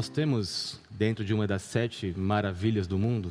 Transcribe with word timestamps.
Nós 0.00 0.08
temos, 0.08 0.80
dentro 0.88 1.22
de 1.22 1.34
uma 1.34 1.46
das 1.46 1.60
sete 1.60 2.14
maravilhas 2.16 2.86
do 2.86 2.98
mundo, 2.98 3.30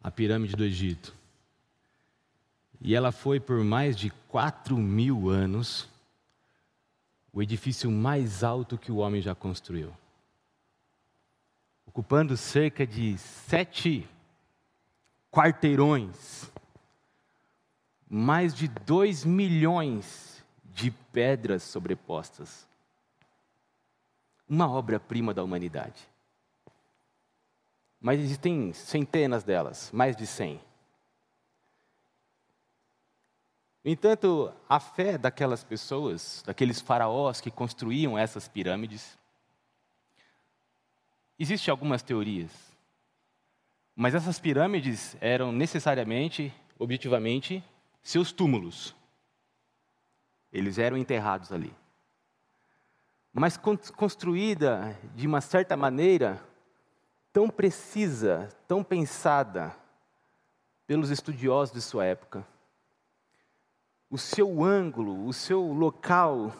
a 0.00 0.08
pirâmide 0.08 0.54
do 0.54 0.62
Egito. 0.62 1.12
E 2.80 2.94
ela 2.94 3.10
foi, 3.10 3.40
por 3.40 3.64
mais 3.64 3.96
de 3.96 4.10
quatro 4.28 4.78
mil 4.78 5.30
anos, 5.30 5.88
o 7.32 7.42
edifício 7.42 7.90
mais 7.90 8.44
alto 8.44 8.78
que 8.78 8.92
o 8.92 8.98
homem 8.98 9.20
já 9.20 9.34
construiu. 9.34 9.92
Ocupando 11.84 12.36
cerca 12.36 12.86
de 12.86 13.18
sete 13.18 14.08
quarteirões, 15.28 16.48
mais 18.08 18.54
de 18.54 18.68
dois 18.68 19.24
milhões 19.24 20.40
de 20.72 20.92
pedras 20.92 21.64
sobrepostas 21.64 22.67
uma 24.48 24.70
obra-prima 24.70 25.34
da 25.34 25.44
humanidade. 25.44 26.08
Mas 28.00 28.20
existem 28.20 28.72
centenas 28.72 29.44
delas, 29.44 29.90
mais 29.92 30.16
de 30.16 30.26
cem. 30.26 30.60
No 33.84 33.90
entanto, 33.90 34.52
a 34.68 34.80
fé 34.80 35.18
daquelas 35.18 35.62
pessoas, 35.62 36.42
daqueles 36.46 36.80
faraós 36.80 37.40
que 37.40 37.50
construíam 37.50 38.16
essas 38.16 38.48
pirâmides, 38.48 39.18
existem 41.38 41.70
algumas 41.70 42.02
teorias. 42.02 42.50
Mas 43.94 44.14
essas 44.14 44.38
pirâmides 44.38 45.16
eram 45.20 45.50
necessariamente, 45.50 46.54
objetivamente, 46.78 47.62
seus 48.02 48.30
túmulos. 48.30 48.94
Eles 50.52 50.78
eram 50.78 50.96
enterrados 50.96 51.52
ali 51.52 51.74
mas 53.32 53.56
construída 53.56 54.96
de 55.14 55.26
uma 55.26 55.40
certa 55.40 55.76
maneira 55.76 56.42
tão 57.32 57.48
precisa, 57.48 58.48
tão 58.66 58.82
pensada 58.82 59.74
pelos 60.86 61.10
estudiosos 61.10 61.74
de 61.74 61.80
sua 61.80 62.04
época. 62.04 62.46
O 64.10 64.16
seu 64.16 64.64
ângulo, 64.64 65.26
o 65.26 65.32
seu 65.32 65.60
local 65.72 66.52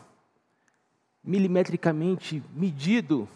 milimetricamente 1.25 2.43
medido 2.55 3.29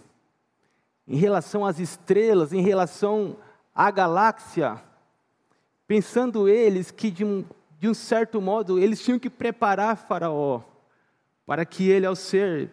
em 1.07 1.17
relação 1.17 1.65
às 1.65 1.79
estrelas, 1.79 2.53
em 2.53 2.63
relação 2.63 3.37
à 3.75 3.91
galáxia, 3.91 4.81
pensando 5.87 6.49
eles 6.49 6.91
que 6.91 7.11
de 7.11 7.25
um, 7.25 7.45
de 7.79 7.89
um 7.89 7.95
certo 7.95 8.41
modo 8.41 8.79
eles 8.79 9.03
tinham 9.03 9.19
que 9.19 9.29
preparar 9.29 9.97
Faraó 9.97 10.61
para 11.45 11.65
que 11.65 11.91
ele, 11.91 12.07
ao 12.07 12.15
ser 12.15 12.71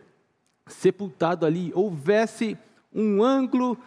sepultado 0.70 1.46
ali, 1.46 1.72
houvesse 1.76 2.58
um 2.94 3.22
ângulo 3.22 3.78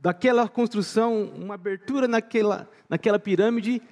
daquela 0.00 0.48
construção, 0.48 1.24
uma 1.36 1.54
abertura 1.54 2.08
naquela, 2.08 2.68
naquela 2.88 3.18
pirâmide, 3.18 3.82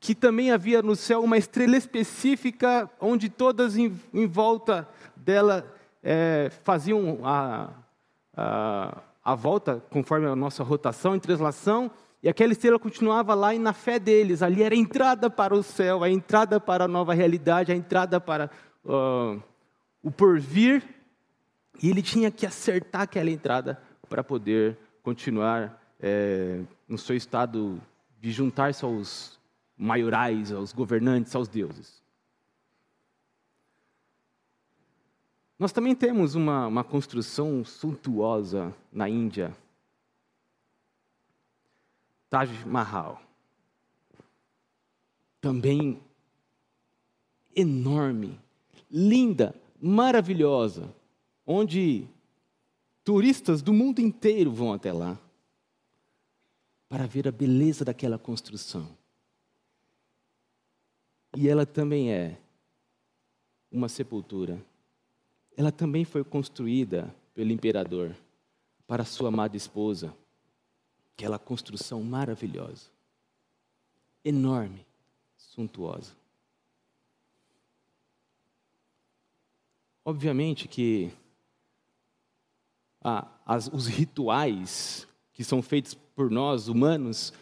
que 0.00 0.14
também 0.14 0.50
havia 0.50 0.82
no 0.82 0.96
céu 0.96 1.22
uma 1.22 1.38
estrela 1.38 1.76
específica, 1.76 2.90
onde 3.00 3.28
todas 3.28 3.76
em, 3.76 3.96
em 4.12 4.26
volta 4.26 4.88
dela 5.14 5.64
é, 6.02 6.50
faziam 6.64 7.20
a, 7.22 7.70
a, 8.36 8.98
a 9.24 9.34
volta, 9.36 9.80
conforme 9.90 10.26
a 10.26 10.34
nossa 10.34 10.64
rotação 10.64 11.14
e 11.14 11.20
translação, 11.20 11.88
e 12.20 12.28
aquela 12.28 12.52
estrela 12.52 12.78
continuava 12.78 13.34
lá 13.34 13.54
e 13.54 13.58
na 13.58 13.72
fé 13.72 13.98
deles, 13.98 14.42
ali 14.42 14.62
era 14.62 14.74
a 14.74 14.78
entrada 14.78 15.30
para 15.30 15.54
o 15.54 15.62
céu, 15.62 16.02
a 16.02 16.10
entrada 16.10 16.58
para 16.58 16.84
a 16.84 16.88
nova 16.88 17.14
realidade, 17.14 17.72
a 17.72 17.76
entrada 17.76 18.20
para. 18.20 18.50
Uh, 18.84 19.40
o 20.02 20.10
porvir, 20.10 20.82
e 21.82 21.88
ele 21.88 22.02
tinha 22.02 22.30
que 22.30 22.44
acertar 22.44 23.02
aquela 23.02 23.30
entrada 23.30 23.80
para 24.08 24.22
poder 24.22 24.76
continuar 25.02 25.80
é, 26.00 26.62
no 26.88 26.98
seu 26.98 27.16
estado 27.16 27.80
de 28.20 28.30
juntar-se 28.30 28.84
aos 28.84 29.40
maiorais, 29.76 30.52
aos 30.52 30.72
governantes, 30.72 31.34
aos 31.34 31.48
deuses. 31.48 32.02
Nós 35.58 35.72
também 35.72 35.94
temos 35.94 36.34
uma, 36.34 36.66
uma 36.66 36.82
construção 36.82 37.64
suntuosa 37.64 38.74
na 38.92 39.08
Índia, 39.08 39.56
Taj 42.28 42.66
Mahal. 42.66 43.22
Também 45.40 46.02
enorme, 47.54 48.40
linda, 48.90 49.54
maravilhosa, 49.82 50.94
onde 51.44 52.06
turistas 53.02 53.60
do 53.62 53.72
mundo 53.72 53.98
inteiro 53.98 54.52
vão 54.52 54.72
até 54.72 54.92
lá 54.92 55.18
para 56.88 57.04
ver 57.04 57.26
a 57.26 57.32
beleza 57.32 57.84
daquela 57.84 58.16
construção. 58.16 58.88
E 61.36 61.48
ela 61.48 61.66
também 61.66 62.12
é 62.12 62.38
uma 63.72 63.88
sepultura. 63.88 64.64
Ela 65.56 65.72
também 65.72 66.04
foi 66.04 66.22
construída 66.22 67.12
pelo 67.34 67.50
imperador 67.50 68.14
para 68.86 69.04
sua 69.04 69.28
amada 69.28 69.56
esposa. 69.56 70.14
Aquela 71.16 71.38
construção 71.38 72.02
maravilhosa, 72.02 72.90
enorme, 74.24 74.86
suntuosa. 75.36 76.21
Obviamente 80.04 80.66
que 80.66 81.10
ah, 83.02 83.26
as, 83.46 83.68
os 83.68 83.86
rituais 83.86 85.06
que 85.32 85.44
são 85.44 85.62
feitos 85.62 85.94
por 85.94 86.30
nós, 86.30 86.68
humanos, 86.68 87.32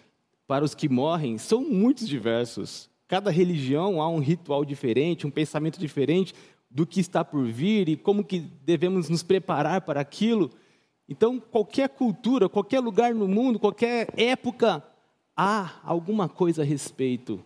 para 0.46 0.64
os 0.64 0.74
que 0.74 0.88
morrem, 0.88 1.38
são 1.38 1.62
muito 1.62 2.04
diversos. 2.04 2.88
Cada 3.08 3.30
religião 3.30 4.00
há 4.00 4.08
um 4.08 4.20
ritual 4.20 4.64
diferente, 4.64 5.26
um 5.26 5.30
pensamento 5.30 5.78
diferente 5.78 6.34
do 6.70 6.86
que 6.86 7.00
está 7.00 7.24
por 7.24 7.44
vir 7.46 7.88
e 7.88 7.96
como 7.96 8.24
que 8.24 8.40
devemos 8.40 9.08
nos 9.08 9.22
preparar 9.22 9.80
para 9.80 10.00
aquilo. 10.00 10.50
Então, 11.08 11.40
qualquer 11.40 11.88
cultura, 11.88 12.48
qualquer 12.48 12.80
lugar 12.80 13.12
no 13.14 13.26
mundo, 13.26 13.58
qualquer 13.58 14.08
época, 14.16 14.84
há 15.36 15.80
alguma 15.82 16.28
coisa 16.28 16.62
a 16.62 16.64
respeito 16.64 17.42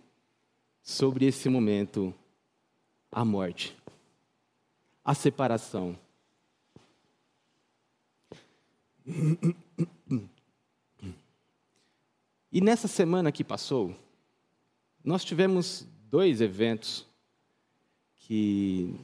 sobre 0.83 1.25
esse 1.25 1.49
momento, 1.49 2.13
a 3.11 3.25
morte 3.25 3.75
a 5.05 5.13
separação. 5.13 5.95
E 12.51 12.59
nessa 12.59 12.87
semana 12.87 13.31
que 13.31 13.43
passou, 13.43 13.95
nós 15.03 15.23
tivemos 15.23 15.87
dois 16.09 16.41
eventos 16.41 17.05
que 18.15 18.99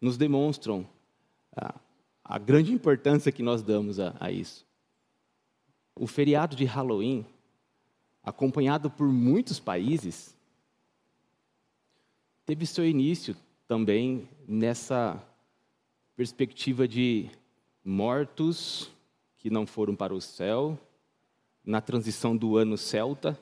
nos 0.00 0.16
demonstram 0.16 0.88
a, 1.56 1.74
a 2.24 2.38
grande 2.38 2.72
importância 2.72 3.32
que 3.32 3.42
nós 3.42 3.60
damos 3.60 3.98
a, 3.98 4.14
a 4.20 4.30
isso. 4.30 4.64
O 5.96 6.06
feriado 6.06 6.54
de 6.54 6.64
Halloween, 6.64 7.26
acompanhado 8.22 8.88
por 8.88 9.08
muitos 9.08 9.58
países, 9.58 10.36
teve 12.46 12.64
seu 12.66 12.86
início 12.86 13.36
também 13.72 14.28
nessa 14.46 15.18
perspectiva 16.14 16.86
de 16.86 17.30
mortos 17.82 18.90
que 19.38 19.48
não 19.48 19.66
foram 19.66 19.96
para 19.96 20.12
o 20.12 20.20
céu, 20.20 20.78
na 21.64 21.80
transição 21.80 22.36
do 22.36 22.58
ano 22.58 22.76
celta, 22.76 23.40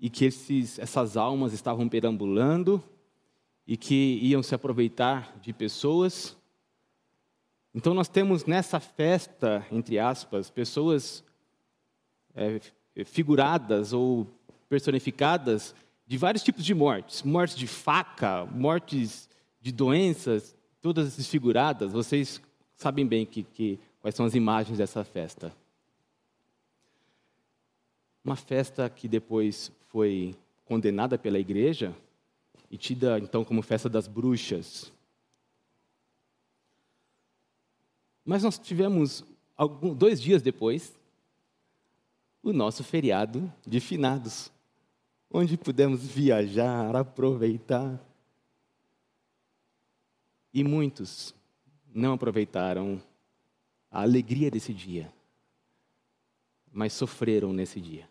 e 0.00 0.08
que 0.08 0.24
esses, 0.24 0.78
essas 0.78 1.14
almas 1.14 1.52
estavam 1.52 1.90
perambulando 1.90 2.82
e 3.66 3.76
que 3.76 4.18
iam 4.22 4.42
se 4.42 4.54
aproveitar 4.54 5.36
de 5.42 5.52
pessoas. 5.52 6.34
Então, 7.74 7.92
nós 7.92 8.08
temos 8.08 8.46
nessa 8.46 8.80
festa, 8.80 9.66
entre 9.70 9.98
aspas, 9.98 10.48
pessoas 10.48 11.22
é, 12.34 12.62
figuradas 13.04 13.92
ou 13.92 14.26
personificadas 14.70 15.74
de 16.06 16.16
vários 16.16 16.42
tipos 16.42 16.64
de 16.64 16.72
mortes: 16.72 17.22
mortes 17.22 17.58
de 17.58 17.66
faca, 17.66 18.46
mortes 18.46 19.28
de 19.60 19.72
doenças, 19.72 20.56
todas 20.80 21.16
desfiguradas, 21.16 21.92
vocês 21.92 22.40
sabem 22.74 23.06
bem 23.06 23.26
que, 23.26 23.42
que, 23.42 23.78
quais 24.00 24.14
são 24.14 24.24
as 24.24 24.34
imagens 24.34 24.78
dessa 24.78 25.04
festa. 25.04 25.54
Uma 28.24 28.36
festa 28.36 28.88
que 28.88 29.06
depois 29.06 29.70
foi 29.88 30.34
condenada 30.64 31.18
pela 31.18 31.38
igreja 31.38 31.94
e 32.70 32.78
tida 32.78 33.18
então 33.18 33.44
como 33.44 33.62
festa 33.62 33.88
das 33.88 34.06
bruxas. 34.06 34.92
Mas 38.24 38.42
nós 38.42 38.58
tivemos, 38.58 39.24
dois 39.96 40.20
dias 40.20 40.42
depois, 40.42 40.94
o 42.42 42.52
nosso 42.52 42.84
feriado 42.84 43.52
de 43.66 43.80
finados, 43.80 44.50
onde 45.30 45.56
pudemos 45.56 46.06
viajar, 46.06 46.94
aproveitar, 46.96 48.00
e 50.52 50.64
muitos, 50.64 51.34
não 51.94 52.12
aproveitaram 52.12 53.00
a 53.90 54.02
alegria 54.02 54.50
desse 54.50 54.72
dia, 54.72 55.12
mas 56.72 56.92
sofreram 56.92 57.52
nesse 57.52 57.80
dia. 57.80 58.08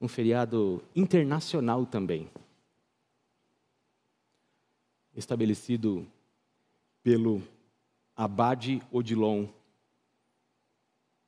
Um 0.00 0.08
feriado 0.08 0.82
internacional 0.94 1.86
também, 1.86 2.30
estabelecido 5.14 6.06
pelo 7.02 7.42
Abade 8.16 8.82
Odilon 8.90 9.46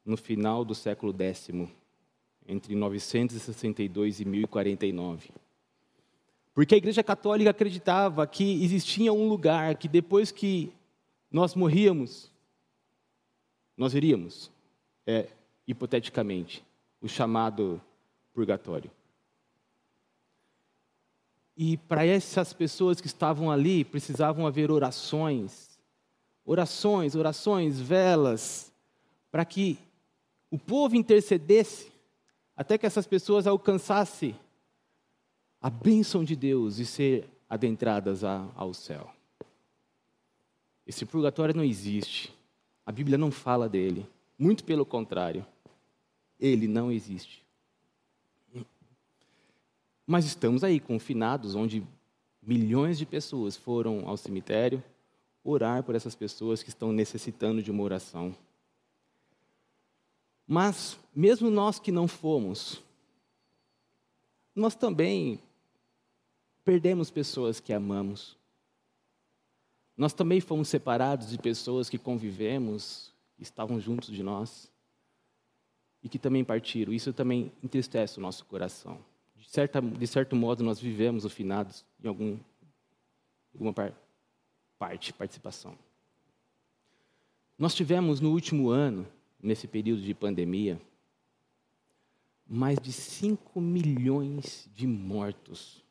no 0.04 0.16
final 0.16 0.64
do 0.64 0.74
século 0.74 1.14
X, 1.18 1.48
entre 2.46 2.74
962 2.74 4.20
e 4.20 4.24
1049. 4.24 5.45
Porque 6.56 6.74
a 6.74 6.78
Igreja 6.78 7.02
Católica 7.02 7.50
acreditava 7.50 8.26
que 8.26 8.64
existia 8.64 9.12
um 9.12 9.28
lugar 9.28 9.74
que 9.76 9.86
depois 9.86 10.32
que 10.32 10.72
nós 11.30 11.54
morríamos, 11.54 12.32
nós 13.76 13.92
iríamos, 13.92 14.50
é, 15.06 15.28
hipoteticamente, 15.68 16.64
o 16.98 17.08
chamado 17.10 17.78
purgatório. 18.32 18.90
E 21.54 21.76
para 21.76 22.06
essas 22.06 22.54
pessoas 22.54 23.02
que 23.02 23.06
estavam 23.06 23.50
ali, 23.50 23.84
precisavam 23.84 24.46
haver 24.46 24.70
orações, 24.70 25.78
orações, 26.42 27.14
orações, 27.14 27.78
velas, 27.78 28.72
para 29.30 29.44
que 29.44 29.78
o 30.50 30.58
povo 30.58 30.96
intercedesse 30.96 31.92
até 32.56 32.78
que 32.78 32.86
essas 32.86 33.06
pessoas 33.06 33.46
alcançassem 33.46 34.34
a 35.66 35.70
bênção 35.70 36.22
de 36.22 36.36
Deus 36.36 36.78
e 36.78 36.86
ser 36.86 37.28
adentradas 37.50 38.22
ao 38.22 38.72
céu. 38.72 39.12
Esse 40.86 41.04
purgatório 41.04 41.56
não 41.56 41.64
existe. 41.64 42.32
A 42.86 42.92
Bíblia 42.92 43.18
não 43.18 43.32
fala 43.32 43.68
dele. 43.68 44.08
Muito 44.38 44.62
pelo 44.62 44.86
contrário. 44.86 45.44
Ele 46.38 46.68
não 46.68 46.92
existe. 46.92 47.44
Mas 50.06 50.24
estamos 50.24 50.62
aí 50.62 50.78
confinados, 50.78 51.56
onde 51.56 51.84
milhões 52.40 52.96
de 52.96 53.04
pessoas 53.04 53.56
foram 53.56 54.08
ao 54.08 54.16
cemitério 54.16 54.80
orar 55.42 55.82
por 55.82 55.96
essas 55.96 56.14
pessoas 56.14 56.62
que 56.62 56.68
estão 56.68 56.92
necessitando 56.92 57.60
de 57.60 57.72
uma 57.72 57.82
oração. 57.82 58.32
Mas, 60.46 60.96
mesmo 61.12 61.50
nós 61.50 61.80
que 61.80 61.90
não 61.90 62.06
fomos, 62.06 62.80
nós 64.54 64.76
também 64.76 65.40
perdemos 66.66 67.12
pessoas 67.12 67.60
que 67.60 67.72
amamos. 67.72 68.36
Nós 69.96 70.12
também 70.12 70.40
fomos 70.40 70.66
separados 70.66 71.30
de 71.30 71.38
pessoas 71.38 71.88
que 71.88 71.96
convivemos, 71.96 73.14
que 73.36 73.44
estavam 73.44 73.78
juntos 73.78 74.08
de 74.10 74.20
nós 74.20 74.68
e 76.02 76.08
que 76.08 76.18
também 76.18 76.44
partiram. 76.44 76.92
Isso 76.92 77.12
também 77.12 77.52
entristece 77.62 78.18
o 78.18 78.20
nosso 78.20 78.44
coração. 78.46 78.98
De, 79.36 79.48
certa, 79.48 79.80
de 79.80 80.06
certo 80.08 80.34
modo, 80.34 80.64
nós 80.64 80.80
vivemos 80.80 81.24
o 81.24 81.30
finados 81.30 81.84
em 82.02 82.08
algum, 82.08 82.36
alguma 83.54 83.72
par, 83.72 83.92
parte, 84.76 85.12
participação. 85.12 85.78
Nós 87.56 87.76
tivemos 87.76 88.18
no 88.18 88.32
último 88.32 88.70
ano, 88.70 89.06
nesse 89.40 89.68
período 89.68 90.02
de 90.02 90.12
pandemia, 90.12 90.80
mais 92.44 92.76
de 92.80 92.92
5 92.92 93.60
milhões 93.60 94.68
de 94.74 94.84
mortos 94.84 95.85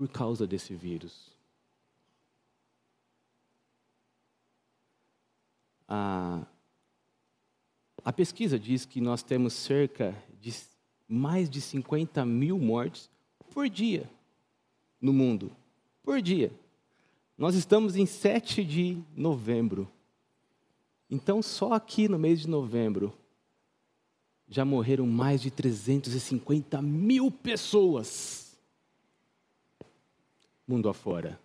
por 0.00 0.08
causa 0.08 0.46
desse 0.46 0.74
vírus. 0.74 1.30
A, 5.86 6.46
a 8.02 8.10
pesquisa 8.10 8.58
diz 8.58 8.86
que 8.86 8.98
nós 8.98 9.22
temos 9.22 9.52
cerca 9.52 10.16
de 10.40 10.54
mais 11.06 11.50
de 11.50 11.60
50 11.60 12.24
mil 12.24 12.58
mortes 12.58 13.10
por 13.52 13.68
dia 13.68 14.10
no 14.98 15.12
mundo. 15.12 15.54
Por 16.02 16.22
dia. 16.22 16.50
Nós 17.36 17.54
estamos 17.54 17.94
em 17.94 18.06
7 18.06 18.64
de 18.64 18.96
novembro. 19.14 19.86
Então, 21.10 21.42
só 21.42 21.74
aqui 21.74 22.08
no 22.08 22.18
mês 22.18 22.40
de 22.40 22.48
novembro, 22.48 23.12
já 24.48 24.64
morreram 24.64 25.06
mais 25.06 25.42
de 25.42 25.50
350 25.50 26.80
mil 26.80 27.30
pessoas 27.30 28.49
mundo 30.70 30.88
afora. 30.88 31.38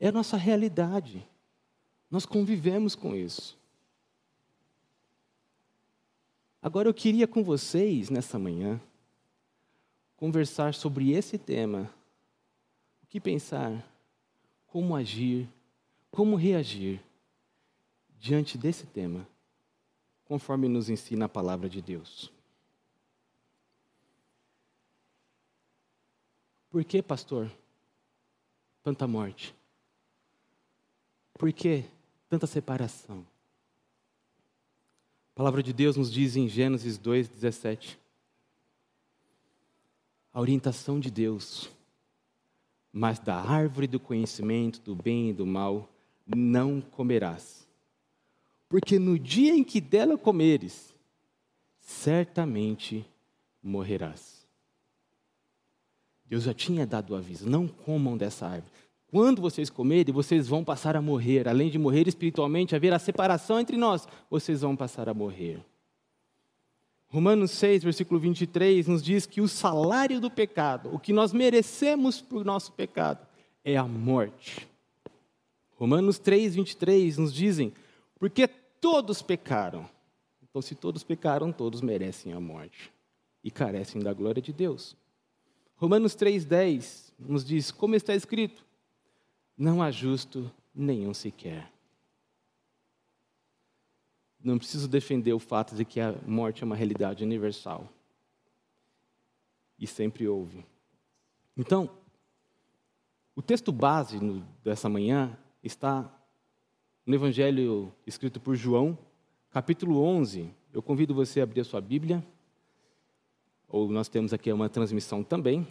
É 0.00 0.08
a 0.08 0.12
nossa 0.12 0.36
realidade. 0.36 1.26
Nós 2.10 2.24
convivemos 2.24 2.94
com 2.94 3.14
isso. 3.14 3.58
Agora 6.62 6.88
eu 6.88 6.94
queria 6.94 7.26
com 7.26 7.44
vocês, 7.44 8.08
nessa 8.08 8.38
manhã, 8.38 8.80
conversar 10.16 10.72
sobre 10.72 11.12
esse 11.12 11.36
tema. 11.36 11.92
O 13.02 13.06
que 13.06 13.20
pensar, 13.20 13.86
como 14.66 14.96
agir, 14.96 15.46
como 16.10 16.36
reagir 16.36 17.00
diante 18.18 18.56
desse 18.56 18.86
tema, 18.86 19.26
conforme 20.24 20.66
nos 20.66 20.88
ensina 20.88 21.26
a 21.26 21.28
palavra 21.28 21.68
de 21.68 21.82
Deus. 21.82 22.32
Por 26.72 26.82
que, 26.84 27.02
pastor, 27.02 27.52
tanta 28.82 29.06
morte? 29.06 29.54
Por 31.34 31.52
que 31.52 31.84
tanta 32.30 32.46
separação? 32.46 33.26
A 35.32 35.34
palavra 35.34 35.62
de 35.62 35.70
Deus 35.70 35.98
nos 35.98 36.10
diz 36.10 36.34
em 36.34 36.48
Gênesis 36.48 36.98
2,17. 36.98 37.98
A 40.32 40.40
orientação 40.40 40.98
de 40.98 41.10
Deus, 41.10 41.70
mas 42.90 43.18
da 43.18 43.36
árvore 43.36 43.86
do 43.86 44.00
conhecimento 44.00 44.80
do 44.80 44.94
bem 44.94 45.28
e 45.28 45.34
do 45.34 45.44
mal 45.44 45.90
não 46.26 46.80
comerás, 46.80 47.68
porque 48.66 48.98
no 48.98 49.18
dia 49.18 49.54
em 49.54 49.62
que 49.62 49.78
dela 49.78 50.16
comeres, 50.16 50.94
certamente 51.80 53.04
morrerás. 53.62 54.41
Deus 56.32 56.44
já 56.44 56.54
tinha 56.54 56.86
dado 56.86 57.10
o 57.10 57.14
aviso: 57.14 57.46
não 57.46 57.68
comam 57.68 58.16
dessa 58.16 58.46
árvore. 58.46 58.72
Quando 59.10 59.42
vocês 59.42 59.68
comerem, 59.68 60.14
vocês 60.14 60.48
vão 60.48 60.64
passar 60.64 60.96
a 60.96 61.02
morrer. 61.02 61.46
Além 61.46 61.68
de 61.68 61.78
morrer 61.78 62.08
espiritualmente, 62.08 62.74
haver 62.74 62.90
a 62.94 62.98
separação 62.98 63.60
entre 63.60 63.76
nós, 63.76 64.08
vocês 64.30 64.62
vão 64.62 64.74
passar 64.74 65.10
a 65.10 65.14
morrer. 65.14 65.60
Romanos 67.08 67.50
6, 67.50 67.84
versículo 67.84 68.18
23, 68.18 68.88
nos 68.88 69.02
diz 69.02 69.26
que 69.26 69.42
o 69.42 69.46
salário 69.46 70.18
do 70.22 70.30
pecado, 70.30 70.88
o 70.94 70.98
que 70.98 71.12
nós 71.12 71.34
merecemos 71.34 72.22
por 72.22 72.46
nosso 72.46 72.72
pecado, 72.72 73.26
é 73.62 73.76
a 73.76 73.84
morte. 73.84 74.66
Romanos 75.76 76.18
3, 76.18 76.54
23 76.54 77.18
nos 77.18 77.34
dizem, 77.34 77.74
porque 78.18 78.48
todos 78.80 79.20
pecaram. 79.20 79.86
Então, 80.42 80.62
se 80.62 80.74
todos 80.74 81.04
pecaram, 81.04 81.52
todos 81.52 81.82
merecem 81.82 82.32
a 82.32 82.40
morte 82.40 82.90
e 83.44 83.50
carecem 83.50 84.00
da 84.00 84.14
glória 84.14 84.40
de 84.40 84.50
Deus. 84.54 84.96
Romanos 85.82 86.14
3,10 86.14 87.12
nos 87.18 87.44
diz: 87.44 87.72
como 87.72 87.96
está 87.96 88.14
escrito, 88.14 88.64
não 89.58 89.82
há 89.82 89.90
justo 89.90 90.48
nenhum 90.72 91.12
sequer. 91.12 91.72
Não 94.40 94.58
preciso 94.58 94.86
defender 94.86 95.32
o 95.32 95.40
fato 95.40 95.74
de 95.74 95.84
que 95.84 95.98
a 95.98 96.14
morte 96.24 96.62
é 96.62 96.64
uma 96.64 96.76
realidade 96.76 97.24
universal. 97.24 97.88
E 99.76 99.84
sempre 99.84 100.28
houve. 100.28 100.64
Então, 101.56 101.90
o 103.34 103.42
texto 103.42 103.72
base 103.72 104.20
dessa 104.62 104.88
manhã 104.88 105.36
está 105.64 106.08
no 107.04 107.16
Evangelho 107.16 107.92
escrito 108.06 108.38
por 108.38 108.54
João, 108.54 108.96
capítulo 109.50 110.00
11. 110.00 110.48
Eu 110.72 110.80
convido 110.80 111.12
você 111.12 111.40
a 111.40 111.42
abrir 111.42 111.62
a 111.62 111.64
sua 111.64 111.80
Bíblia 111.80 112.24
ou 113.72 113.88
nós 113.88 114.06
temos 114.06 114.34
aqui 114.34 114.52
uma 114.52 114.68
transmissão 114.68 115.24
também. 115.24 115.66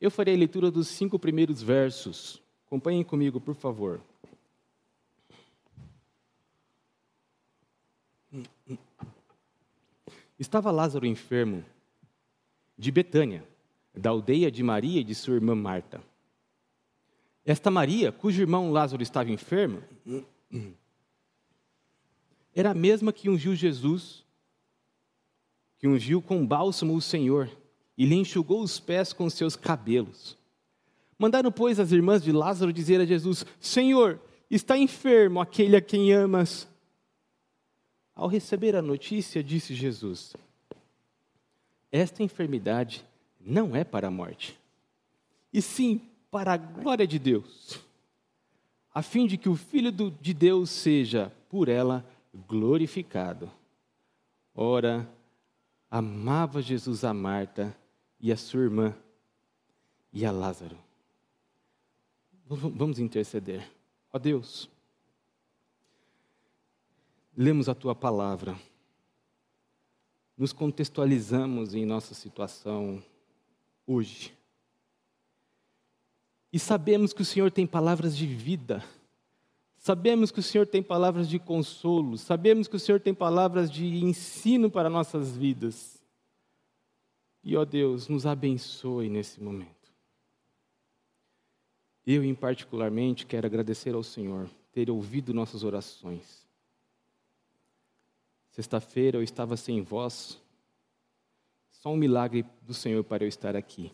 Eu 0.00 0.10
farei 0.10 0.34
a 0.34 0.38
leitura 0.38 0.68
dos 0.68 0.88
cinco 0.88 1.16
primeiros 1.16 1.62
versos. 1.62 2.42
Acompanhem 2.66 3.04
comigo, 3.04 3.40
por 3.40 3.54
favor. 3.54 4.00
Estava 10.38 10.72
Lázaro 10.72 11.06
enfermo 11.06 11.64
de 12.76 12.90
Betânia, 12.90 13.46
da 13.94 14.10
aldeia 14.10 14.50
de 14.50 14.62
Maria 14.62 15.00
e 15.00 15.04
de 15.04 15.14
sua 15.14 15.34
irmã 15.34 15.54
Marta. 15.54 16.02
Esta 17.44 17.70
Maria, 17.70 18.10
cujo 18.10 18.40
irmão 18.40 18.72
Lázaro 18.72 19.02
estava 19.02 19.30
enfermo, 19.30 19.82
era 22.52 22.72
a 22.72 22.74
mesma 22.74 23.12
que 23.12 23.30
ungiu 23.30 23.54
Jesus 23.54 24.24
que 25.80 25.88
ungiu 25.88 26.20
com 26.20 26.46
bálsamo 26.46 26.94
o 26.94 27.00
Senhor 27.00 27.50
e 27.96 28.04
lhe 28.04 28.14
enxugou 28.14 28.62
os 28.62 28.78
pés 28.78 29.12
com 29.12 29.28
seus 29.30 29.56
cabelos. 29.56 30.36
Mandaram, 31.18 31.50
pois, 31.50 31.80
as 31.80 31.90
irmãs 31.90 32.22
de 32.22 32.30
Lázaro 32.32 32.72
dizer 32.72 33.00
a 33.00 33.06
Jesus: 33.06 33.44
Senhor, 33.58 34.20
está 34.50 34.76
enfermo 34.76 35.40
aquele 35.40 35.76
a 35.76 35.80
quem 35.80 36.12
amas. 36.12 36.68
Ao 38.14 38.28
receber 38.28 38.76
a 38.76 38.82
notícia, 38.82 39.42
disse 39.42 39.74
Jesus: 39.74 40.34
Esta 41.90 42.22
enfermidade 42.22 43.04
não 43.40 43.74
é 43.74 43.82
para 43.82 44.08
a 44.08 44.10
morte, 44.10 44.58
e 45.52 45.62
sim 45.62 46.02
para 46.30 46.52
a 46.52 46.56
glória 46.58 47.06
de 47.06 47.18
Deus, 47.18 47.80
a 48.94 49.02
fim 49.02 49.26
de 49.26 49.38
que 49.38 49.48
o 49.48 49.56
Filho 49.56 49.90
de 49.90 50.34
Deus 50.34 50.68
seja, 50.68 51.32
por 51.48 51.68
ela, 51.68 52.04
glorificado. 52.46 53.50
Ora, 54.54 55.08
amava 55.90 56.62
Jesus 56.62 57.04
a 57.04 57.12
Marta 57.12 57.76
e 58.20 58.30
a 58.30 58.36
sua 58.36 58.62
irmã 58.62 58.94
e 60.12 60.24
a 60.24 60.30
Lázaro. 60.30 60.78
Vamos 62.46 62.98
interceder. 62.98 63.68
Ó 64.12 64.18
Deus, 64.18 64.68
lemos 67.36 67.68
a 67.68 67.74
tua 67.74 67.94
palavra, 67.94 68.58
nos 70.36 70.52
contextualizamos 70.52 71.74
em 71.74 71.84
nossa 71.84 72.14
situação 72.14 73.02
hoje. 73.86 74.36
E 76.52 76.58
sabemos 76.58 77.12
que 77.12 77.22
o 77.22 77.24
Senhor 77.24 77.50
tem 77.50 77.66
palavras 77.66 78.16
de 78.16 78.26
vida, 78.26 78.84
sabemos 79.80 80.30
que 80.30 80.38
o 80.38 80.42
Senhor 80.42 80.66
tem 80.66 80.82
palavras 80.82 81.28
de 81.28 81.38
consolo, 81.38 82.16
sabemos 82.18 82.68
que 82.68 82.76
o 82.76 82.78
Senhor 82.78 83.00
tem 83.00 83.14
palavras 83.14 83.70
de 83.70 84.04
ensino 84.04 84.70
para 84.70 84.90
nossas 84.90 85.36
vidas. 85.36 85.98
E, 87.42 87.56
ó 87.56 87.64
Deus, 87.64 88.06
nos 88.06 88.26
abençoe 88.26 89.08
nesse 89.08 89.42
momento. 89.42 89.90
Eu, 92.06 92.22
em 92.22 92.34
particularmente, 92.34 93.24
quero 93.24 93.46
agradecer 93.46 93.94
ao 93.94 94.02
Senhor 94.02 94.48
ter 94.72 94.90
ouvido 94.90 95.32
nossas 95.32 95.64
orações. 95.64 96.46
Sexta-feira 98.50 99.16
eu 99.16 99.22
estava 99.22 99.56
sem 99.56 99.80
voz, 99.80 100.38
só 101.70 101.90
um 101.90 101.96
milagre 101.96 102.44
do 102.60 102.74
Senhor 102.74 103.02
para 103.02 103.24
eu 103.24 103.28
estar 103.28 103.56
aqui. 103.56 103.90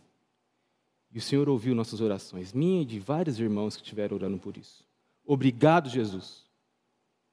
E 1.13 1.19
o 1.19 1.23
Senhor 1.23 1.49
ouviu 1.49 1.75
nossas 1.75 2.01
orações, 2.01 2.53
minha 2.53 2.83
e 2.83 2.85
de 2.85 2.99
vários 2.99 3.39
irmãos 3.39 3.77
que 3.77 3.83
estiveram 3.83 4.17
orando 4.17 4.39
por 4.39 4.57
isso. 4.57 4.85
Obrigado, 5.27 5.89
Jesus, 5.89 6.45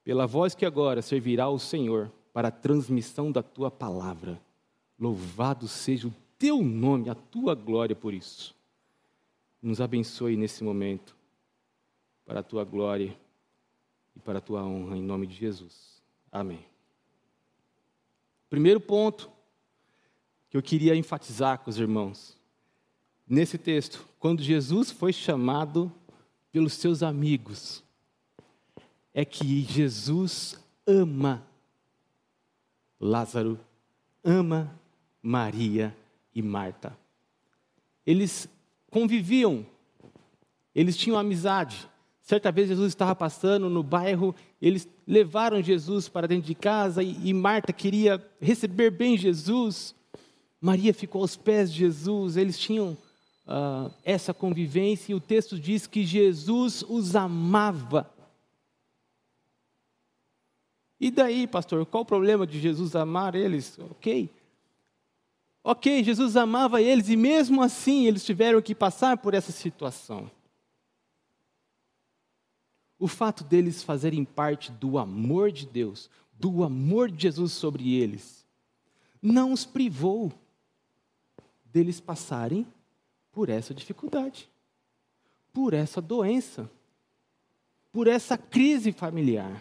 pela 0.02 0.26
voz 0.26 0.54
que 0.54 0.66
agora 0.66 1.00
servirá 1.00 1.44
ao 1.44 1.58
Senhor 1.58 2.10
para 2.32 2.48
a 2.48 2.50
transmissão 2.50 3.30
da 3.30 3.42
tua 3.42 3.70
palavra. 3.70 4.40
Louvado 4.98 5.68
seja 5.68 6.08
o 6.08 6.14
teu 6.36 6.62
nome, 6.62 7.08
a 7.08 7.14
tua 7.14 7.54
glória 7.54 7.94
por 7.94 8.12
isso. 8.12 8.54
Nos 9.62 9.80
abençoe 9.80 10.36
nesse 10.36 10.64
momento, 10.64 11.16
para 12.26 12.40
a 12.40 12.42
tua 12.42 12.64
glória 12.64 13.16
e 14.16 14.20
para 14.20 14.38
a 14.38 14.42
tua 14.42 14.64
honra, 14.64 14.96
em 14.96 15.02
nome 15.02 15.26
de 15.26 15.34
Jesus. 15.34 16.02
Amém. 16.32 16.64
Primeiro 18.50 18.80
ponto 18.80 19.30
que 20.50 20.56
eu 20.56 20.62
queria 20.62 20.94
enfatizar 20.94 21.58
com 21.60 21.70
os 21.70 21.78
irmãos, 21.78 22.36
nesse 23.26 23.56
texto, 23.56 24.06
quando 24.18 24.42
Jesus 24.42 24.90
foi 24.90 25.12
chamado 25.12 25.92
pelos 26.54 26.74
seus 26.74 27.02
amigos, 27.02 27.82
é 29.12 29.24
que 29.24 29.62
Jesus 29.62 30.56
ama 30.86 31.44
Lázaro, 33.00 33.58
ama 34.22 34.72
Maria 35.20 35.92
e 36.32 36.40
Marta. 36.40 36.96
Eles 38.06 38.48
conviviam, 38.88 39.66
eles 40.72 40.96
tinham 40.96 41.18
amizade. 41.18 41.90
Certa 42.20 42.52
vez 42.52 42.68
Jesus 42.68 42.86
estava 42.86 43.16
passando 43.16 43.68
no 43.68 43.82
bairro, 43.82 44.32
eles 44.62 44.88
levaram 45.04 45.60
Jesus 45.60 46.08
para 46.08 46.28
dentro 46.28 46.46
de 46.46 46.54
casa 46.54 47.02
e, 47.02 47.30
e 47.30 47.34
Marta 47.34 47.72
queria 47.72 48.24
receber 48.40 48.92
bem 48.92 49.18
Jesus. 49.18 49.92
Maria 50.60 50.94
ficou 50.94 51.22
aos 51.22 51.36
pés 51.36 51.72
de 51.72 51.80
Jesus, 51.80 52.36
eles 52.36 52.56
tinham 52.56 52.96
uh, 53.46 53.92
essa 54.04 54.32
convivência 54.32 55.12
e 55.12 55.14
o 55.14 55.20
texto 55.20 55.58
diz 55.58 55.86
que 55.86 56.04
Jesus 56.04 56.82
os 56.88 57.14
amava. 57.14 58.10
E 60.98 61.10
daí, 61.10 61.46
pastor, 61.46 61.84
qual 61.84 62.02
o 62.02 62.06
problema 62.06 62.46
de 62.46 62.60
Jesus 62.60 62.96
amar 62.96 63.34
eles? 63.34 63.78
Ok. 63.78 64.30
Ok, 65.62 66.04
Jesus 66.04 66.36
amava 66.36 66.80
eles 66.80 67.08
e 67.08 67.16
mesmo 67.16 67.62
assim 67.62 68.06
eles 68.06 68.24
tiveram 68.24 68.60
que 68.60 68.74
passar 68.74 69.16
por 69.18 69.34
essa 69.34 69.50
situação. 69.50 70.30
O 72.98 73.08
fato 73.08 73.42
deles 73.42 73.82
fazerem 73.82 74.24
parte 74.24 74.70
do 74.70 74.98
amor 74.98 75.50
de 75.50 75.66
Deus, 75.66 76.10
do 76.32 76.62
amor 76.62 77.10
de 77.10 77.22
Jesus 77.22 77.52
sobre 77.52 77.94
eles, 77.94 78.46
não 79.20 79.52
os 79.52 79.64
privou 79.64 80.32
deles 81.64 81.98
passarem 81.98 82.66
por 83.34 83.48
essa 83.48 83.74
dificuldade, 83.74 84.48
por 85.52 85.74
essa 85.74 86.00
doença, 86.00 86.70
por 87.92 88.06
essa 88.06 88.38
crise 88.38 88.92
familiar. 88.92 89.60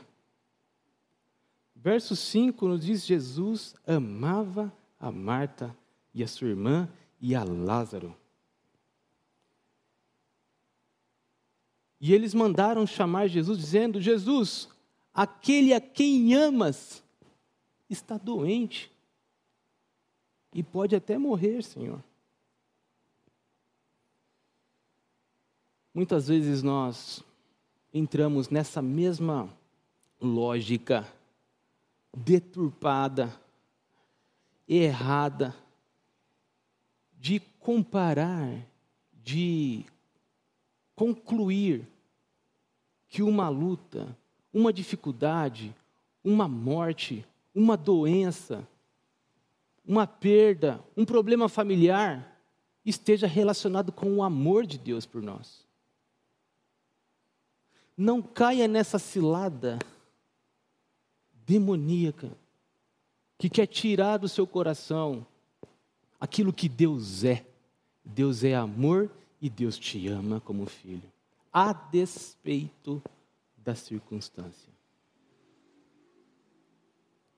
Verso 1.75 2.15
5 2.15 2.68
nos 2.68 2.86
diz: 2.86 3.03
Jesus 3.03 3.75
amava 3.86 4.72
a 5.00 5.12
Marta 5.12 5.75
e 6.13 6.24
a 6.24 6.27
sua 6.27 6.50
irmã 6.50 6.88
e 7.20 7.36
a 7.36 7.44
Lázaro. 7.44 8.15
E 12.00 12.13
eles 12.13 12.34
mandaram 12.34 12.86
chamar 12.86 13.27
Jesus, 13.27 13.58
dizendo: 13.58 14.00
Jesus, 14.00 14.70
aquele 15.13 15.74
a 15.74 15.82
quem 15.82 16.34
amas 16.36 17.03
está 17.89 18.18
doente 18.18 18.92
e 20.53 20.62
pode 20.62 20.96
até 20.96 21.18
morrer, 21.18 21.63
Senhor. 21.63 22.03
Muitas 25.94 26.28
vezes 26.28 26.64
nós 26.64 27.24
entramos 27.94 28.50
nessa 28.50 28.82
mesma 28.82 29.48
lógica 30.20 31.08
deturpada, 32.16 33.32
errada, 34.68 35.56
de 37.20 37.40
comparar, 37.60 38.50
de 39.24 39.86
concluir 40.96 41.88
que 43.08 43.22
uma 43.22 43.48
luta, 43.50 44.18
uma 44.52 44.74
dificuldade, 44.74 45.76
uma 46.24 46.48
morte, 46.48 47.24
uma 47.54 47.78
doença, 47.78 48.68
uma 49.86 50.08
perda, 50.08 50.84
um 50.98 51.06
problema 51.06 51.48
familiar 51.48 52.42
esteja 52.84 53.28
relacionado 53.28 53.92
com 53.92 54.18
o 54.18 54.24
amor 54.24 54.66
de 54.66 54.78
Deus 54.78 55.06
por 55.06 55.22
nós. 55.22 55.62
Não 57.96 58.22
caia 58.22 58.68
nessa 58.68 58.98
cilada 58.98 59.80
demoníaca 61.46 62.32
que 63.38 63.50
quer 63.50 63.68
tirar 63.68 64.18
do 64.18 64.30
seu 64.30 64.48
coração 64.48 65.26
aquilo 66.20 66.54
que 66.54 66.70
Deus 66.70 67.24
é. 67.24 67.46
Deus 68.04 68.44
é 68.44 68.56
amor 68.56 69.12
e 69.42 69.50
Deus 69.50 69.78
te 69.78 70.08
ama 70.08 70.40
como 70.42 70.66
filho, 70.66 71.12
a 71.52 71.74
despeito 71.74 73.02
da 73.58 73.76
circunstância. 73.76 74.72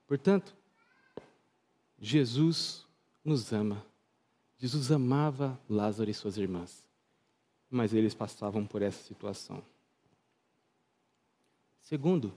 Portanto, 0.07 0.55
Jesus 1.99 2.85
nos 3.23 3.51
ama. 3.51 3.83
Jesus 4.57 4.91
amava 4.91 5.59
Lázaro 5.67 6.09
e 6.09 6.13
suas 6.13 6.37
irmãs, 6.37 6.85
mas 7.69 7.93
eles 7.93 8.13
passavam 8.13 8.65
por 8.65 8.81
essa 8.81 9.01
situação. 9.03 9.63
Segundo, 11.85 12.35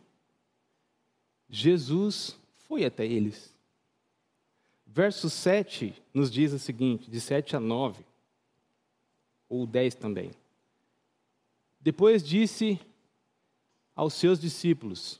Jesus 1.48 2.38
foi 2.66 2.84
até 2.84 3.06
eles. 3.06 3.56
Verso 4.86 5.30
7 5.30 5.94
nos 6.12 6.30
diz 6.30 6.52
o 6.52 6.58
seguinte, 6.58 7.10
de 7.10 7.18
7 7.18 7.56
a 7.56 7.60
9, 7.60 8.04
ou 9.48 9.66
10 9.66 9.94
também. 9.94 10.32
Depois 11.80 12.22
disse 12.22 12.78
aos 13.96 14.12
seus 14.12 14.38
discípulos: 14.38 15.18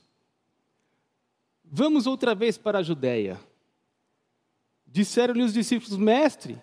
Vamos 1.63 2.05
outra 2.05 2.35
vez 2.35 2.55
para 2.55 2.79
a 2.79 2.83
Judéia. 2.83 3.39
Disseram-lhe 4.85 5.41
os 5.41 5.53
discípulos: 5.53 5.97
Mestre, 5.97 6.61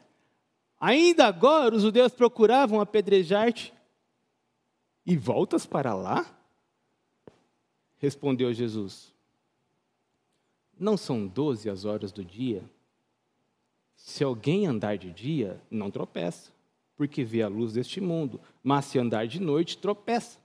ainda 0.78 1.26
agora 1.26 1.74
os 1.74 1.82
judeus 1.82 2.12
procuravam 2.12 2.80
apedrejar-te 2.80 3.74
e 5.04 5.16
voltas 5.16 5.66
para 5.66 5.92
lá? 5.92 6.35
Respondeu 7.98 8.52
Jesus: 8.52 9.12
Não 10.78 10.96
são 10.96 11.26
doze 11.26 11.70
as 11.70 11.84
horas 11.84 12.12
do 12.12 12.24
dia? 12.24 12.62
Se 13.94 14.22
alguém 14.22 14.66
andar 14.66 14.98
de 14.98 15.10
dia, 15.10 15.60
não 15.70 15.90
tropeça, 15.90 16.52
porque 16.96 17.24
vê 17.24 17.42
a 17.42 17.48
luz 17.48 17.72
deste 17.72 18.00
mundo, 18.00 18.40
mas 18.62 18.84
se 18.84 18.98
andar 18.98 19.26
de 19.26 19.40
noite, 19.40 19.78
tropeça, 19.78 20.38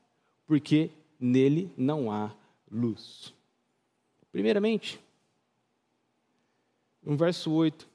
porque 0.46 0.90
nele 1.20 1.72
não 1.78 2.12
há 2.12 2.34
luz. 2.70 3.34
Primeiramente, 4.32 5.00
no 7.04 7.18
verso 7.18 7.52
8, 7.52 7.90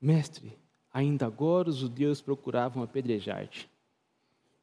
Mestre, 0.00 0.56
ainda 0.92 1.26
agora 1.26 1.68
os 1.68 1.76
judeus 1.76 2.20
procuravam 2.20 2.82
apedrejar-te. 2.82 3.68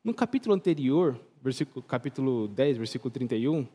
No 0.04 0.14
capítulo 0.14 0.54
anterior, 0.54 1.18
versículo, 1.42 1.82
capítulo 1.82 2.48
10, 2.50 2.78
versículo 2.78 3.10
31, 3.10 3.66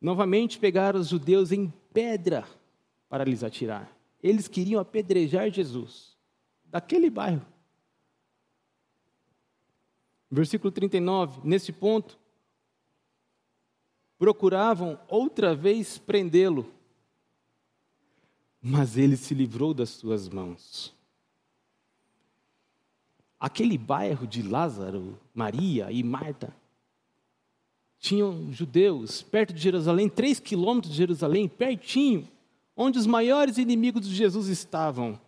novamente 0.00 0.58
pegaram 0.58 0.98
os 0.98 1.08
judeus 1.08 1.52
em 1.52 1.72
pedra 1.92 2.44
para 3.08 3.22
lhes 3.24 3.44
atirar. 3.44 3.96
Eles 4.20 4.48
queriam 4.48 4.80
apedrejar 4.80 5.48
Jesus, 5.50 6.16
daquele 6.64 7.08
bairro. 7.08 7.46
Versículo 10.28 10.72
39, 10.72 11.40
nesse 11.44 11.72
ponto, 11.72 12.18
procuravam 14.18 14.98
outra 15.08 15.54
vez 15.54 15.98
prendê-lo, 15.98 16.72
mas 18.60 18.96
ele 18.96 19.16
se 19.16 19.34
livrou 19.34 19.72
das 19.72 19.90
suas 19.90 20.28
mãos. 20.28 20.95
Aquele 23.38 23.76
bairro 23.76 24.26
de 24.26 24.42
Lázaro, 24.42 25.18
Maria 25.34 25.90
e 25.90 26.02
Marta, 26.02 26.54
tinham 27.98 28.52
judeus 28.52 29.22
perto 29.22 29.52
de 29.52 29.60
Jerusalém, 29.60 30.08
três 30.08 30.38
quilômetros 30.38 30.92
de 30.92 30.98
Jerusalém, 30.98 31.48
pertinho, 31.48 32.28
onde 32.76 32.98
os 32.98 33.06
maiores 33.06 33.58
inimigos 33.58 34.06
de 34.08 34.14
Jesus 34.14 34.48
estavam. 34.48 35.20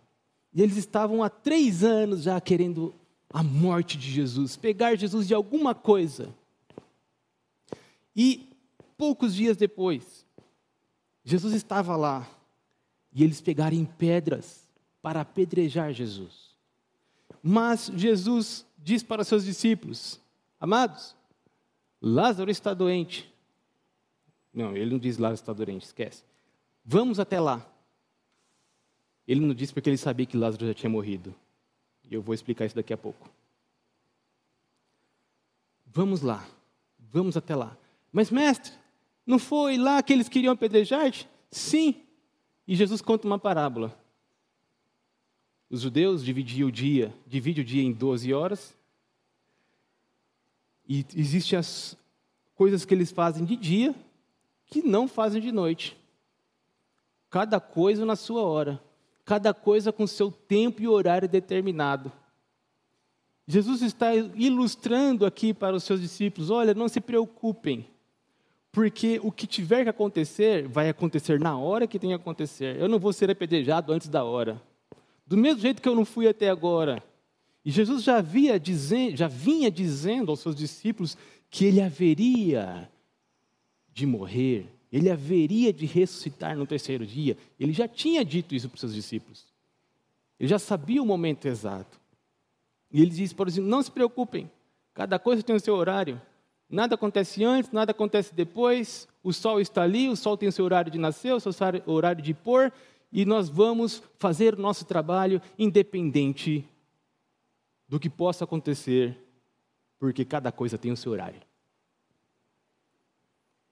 E 0.53 0.61
eles 0.61 0.77
estavam 0.77 1.23
há 1.23 1.29
três 1.29 1.83
anos 1.83 2.23
já 2.23 2.39
querendo 2.39 2.93
a 3.31 3.43
morte 3.43 3.97
de 3.97 4.09
Jesus, 4.09 4.55
pegar 4.55 4.95
Jesus 4.95 5.27
de 5.27 5.33
alguma 5.33 5.75
coisa. 5.75 6.33
E 8.15 8.49
poucos 8.97 9.35
dias 9.35 9.55
depois, 9.55 10.25
Jesus 11.23 11.53
estava 11.53 11.95
lá 11.95 12.27
e 13.13 13.23
eles 13.23 13.41
pegaram 13.41 13.85
pedras 13.85 14.67
para 15.01 15.21
apedrejar 15.21 15.93
Jesus. 15.93 16.48
Mas 17.41 17.91
Jesus 17.95 18.65
diz 18.77 19.03
para 19.03 19.23
seus 19.23 19.45
discípulos: 19.45 20.19
Amados, 20.59 21.15
Lázaro 22.01 22.49
está 22.49 22.73
doente. 22.73 23.31
Não, 24.53 24.75
ele 24.75 24.91
não 24.91 24.99
diz 24.99 25.17
Lázaro 25.17 25.35
está 25.35 25.53
doente, 25.53 25.85
esquece. 25.85 26.23
Vamos 26.83 27.19
até 27.19 27.39
lá. 27.39 27.65
Ele 29.27 29.41
não 29.41 29.53
disse 29.53 29.73
porque 29.73 29.89
ele 29.89 29.97
sabia 29.97 30.25
que 30.25 30.35
Lázaro 30.35 30.65
já 30.65 30.73
tinha 30.73 30.89
morrido. 30.89 31.35
E 32.09 32.15
eu 32.15 32.21
vou 32.21 32.33
explicar 32.33 32.65
isso 32.65 32.75
daqui 32.75 32.91
a 32.91 32.97
pouco. 32.97 33.29
Vamos 35.85 36.21
lá. 36.21 36.47
Vamos 36.97 37.37
até 37.37 37.55
lá. 37.55 37.77
Mas, 38.11 38.31
mestre, 38.31 38.73
não 39.25 39.37
foi 39.37 39.77
lá 39.77 40.01
que 40.01 40.11
eles 40.13 40.27
queriam 40.27 40.53
apedrejar-te? 40.53 41.29
Sim. 41.51 42.03
E 42.67 42.75
Jesus 42.75 43.01
conta 43.01 43.27
uma 43.27 43.37
parábola. 43.37 43.98
Os 45.69 45.81
judeus 45.81 46.23
dividiam 46.23 46.67
o 46.69 46.71
dia, 46.71 47.13
dividem 47.27 47.63
o 47.63 47.65
dia 47.65 47.83
em 47.83 47.91
12 47.91 48.33
horas. 48.33 48.75
E 50.87 51.05
existem 51.15 51.59
as 51.59 51.95
coisas 52.55 52.83
que 52.83 52.93
eles 52.93 53.11
fazem 53.11 53.45
de 53.45 53.55
dia 53.55 53.95
que 54.69 54.81
não 54.81 55.07
fazem 55.07 55.41
de 55.41 55.51
noite. 55.51 55.97
Cada 57.29 57.59
coisa 57.59 58.05
na 58.05 58.15
sua 58.15 58.43
hora, 58.43 58.81
cada 59.25 59.53
coisa 59.53 59.91
com 59.91 60.07
seu 60.07 60.31
tempo 60.31 60.81
e 60.81 60.87
horário 60.87 61.27
determinado. 61.27 62.11
Jesus 63.47 63.81
está 63.81 64.13
ilustrando 64.15 65.25
aqui 65.25 65.53
para 65.53 65.75
os 65.75 65.83
seus 65.83 66.01
discípulos: 66.01 66.49
olha, 66.49 66.73
não 66.73 66.87
se 66.87 67.01
preocupem, 67.01 67.87
porque 68.71 69.19
o 69.23 69.31
que 69.31 69.47
tiver 69.47 69.83
que 69.83 69.89
acontecer, 69.89 70.67
vai 70.67 70.89
acontecer 70.89 71.39
na 71.39 71.57
hora 71.57 71.87
que 71.87 71.99
tem 71.99 72.11
que 72.11 72.15
acontecer. 72.15 72.79
Eu 72.79 72.87
não 72.87 72.99
vou 72.99 73.13
ser 73.13 73.29
apedrejado 73.29 73.91
antes 73.91 74.07
da 74.07 74.23
hora. 74.23 74.61
Do 75.29 75.37
mesmo 75.37 75.61
jeito 75.61 75.81
que 75.81 75.87
eu 75.87 75.95
não 75.95 76.03
fui 76.03 76.27
até 76.27 76.49
agora. 76.49 77.01
E 77.63 77.71
Jesus 77.71 78.03
já, 78.03 78.17
havia 78.17 78.61
já 79.15 79.29
vinha 79.29 79.71
dizendo 79.71 80.29
aos 80.29 80.41
seus 80.41 80.55
discípulos 80.55 81.15
que 81.49 81.63
ele 81.63 81.79
haveria 81.79 82.89
de 83.93 84.05
morrer 84.05 84.67
ele 84.91 85.09
haveria 85.09 85.71
de 85.71 85.85
ressuscitar 85.85 86.57
no 86.57 86.65
terceiro 86.65 87.05
dia. 87.05 87.37
Ele 87.59 87.71
já 87.71 87.87
tinha 87.87 88.25
dito 88.25 88.55
isso 88.55 88.67
para 88.67 88.75
os 88.75 88.79
seus 88.79 88.93
discípulos. 88.93 89.45
Ele 90.39 90.49
já 90.49 90.57
sabia 90.57 91.01
o 91.01 91.05
momento 91.05 91.45
exato. 91.45 91.99
E 92.91 93.01
ele 93.01 93.11
diz 93.11 93.31
para 93.31 93.49
os 93.49 93.57
não 93.57 93.83
se 93.83 93.91
preocupem, 93.91 94.49
cada 94.93 95.19
coisa 95.19 95.43
tem 95.43 95.55
o 95.55 95.59
seu 95.59 95.75
horário. 95.75 96.19
Nada 96.67 96.95
acontece 96.95 97.43
antes, 97.43 97.71
nada 97.71 97.91
acontece 97.91 98.33
depois. 98.33 99.07
O 99.23 99.31
sol 99.31 99.61
está 99.61 99.83
ali, 99.83 100.09
o 100.09 100.15
sol 100.15 100.35
tem 100.35 100.49
o 100.49 100.51
seu 100.51 100.65
horário 100.65 100.91
de 100.91 100.97
nascer, 100.97 101.33
o 101.33 101.39
seu 101.39 101.51
horário 101.85 102.21
de 102.21 102.33
pôr, 102.33 102.73
e 103.11 103.25
nós 103.25 103.49
vamos 103.49 104.03
fazer 104.17 104.57
nosso 104.57 104.85
trabalho 104.85 105.41
independente 105.57 106.67
do 107.87 107.99
que 107.99 108.09
possa 108.09 108.43
acontecer, 108.43 109.17
porque 109.97 110.23
cada 110.23 110.51
coisa 110.51 110.77
tem 110.77 110.91
o 110.91 110.97
seu 110.97 111.11
horário. 111.11 111.41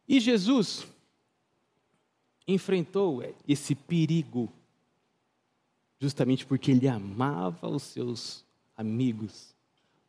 E 0.07 0.19
Jesus, 0.19 0.87
enfrentou 2.47 3.21
esse 3.47 3.75
perigo 3.75 4.51
justamente 5.99 6.45
porque 6.45 6.71
ele 6.71 6.87
amava 6.87 7.67
os 7.67 7.83
seus 7.83 8.45
amigos 8.75 9.53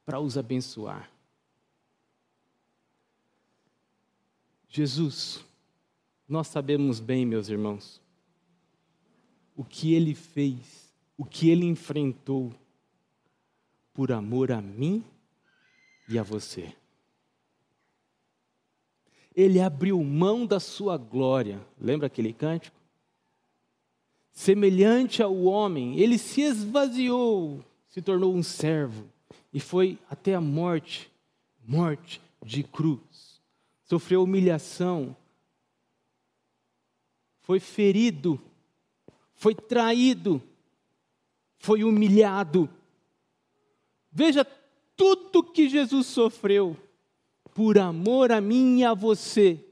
para 0.04 0.20
os 0.20 0.38
abençoar. 0.38 1.10
Jesus, 4.68 5.44
nós 6.28 6.46
sabemos 6.46 7.00
bem, 7.00 7.24
meus 7.24 7.48
irmãos, 7.48 8.00
o 9.58 9.62
que 9.62 9.92
ele 9.92 10.14
fez, 10.14 10.90
o 11.18 11.24
que 11.26 11.50
ele 11.50 11.66
enfrentou 11.66 12.50
por 13.92 14.10
amor 14.10 14.50
a 14.50 14.62
mim 14.62 15.04
e 16.08 16.18
a 16.18 16.22
você 16.22 16.74
ele 19.38 19.60
abriu 19.60 20.02
mão 20.02 20.44
da 20.44 20.58
sua 20.58 20.96
glória. 20.96 21.64
Lembra 21.80 22.08
aquele 22.08 22.32
cântico? 22.32 22.76
Semelhante 24.32 25.22
ao 25.22 25.44
homem, 25.44 25.96
ele 25.96 26.18
se 26.18 26.40
esvaziou, 26.40 27.64
se 27.88 28.02
tornou 28.02 28.34
um 28.34 28.42
servo 28.42 29.08
e 29.54 29.60
foi 29.60 29.96
até 30.10 30.34
a 30.34 30.40
morte 30.40 31.08
morte 31.64 32.20
de 32.44 32.64
cruz. 32.64 33.40
Sofreu 33.84 34.24
humilhação, 34.24 35.16
foi 37.42 37.60
ferido, 37.60 38.40
foi 39.38 39.54
traído, 39.54 40.42
foi 41.58 41.84
humilhado. 41.84 42.68
Veja 44.10 44.44
tudo 44.96 45.44
que 45.44 45.68
Jesus 45.68 46.08
sofreu 46.08 46.76
por 47.54 47.78
amor 47.78 48.32
a 48.32 48.40
mim 48.40 48.80
e 48.80 48.84
a 48.84 48.92
você. 48.92 49.64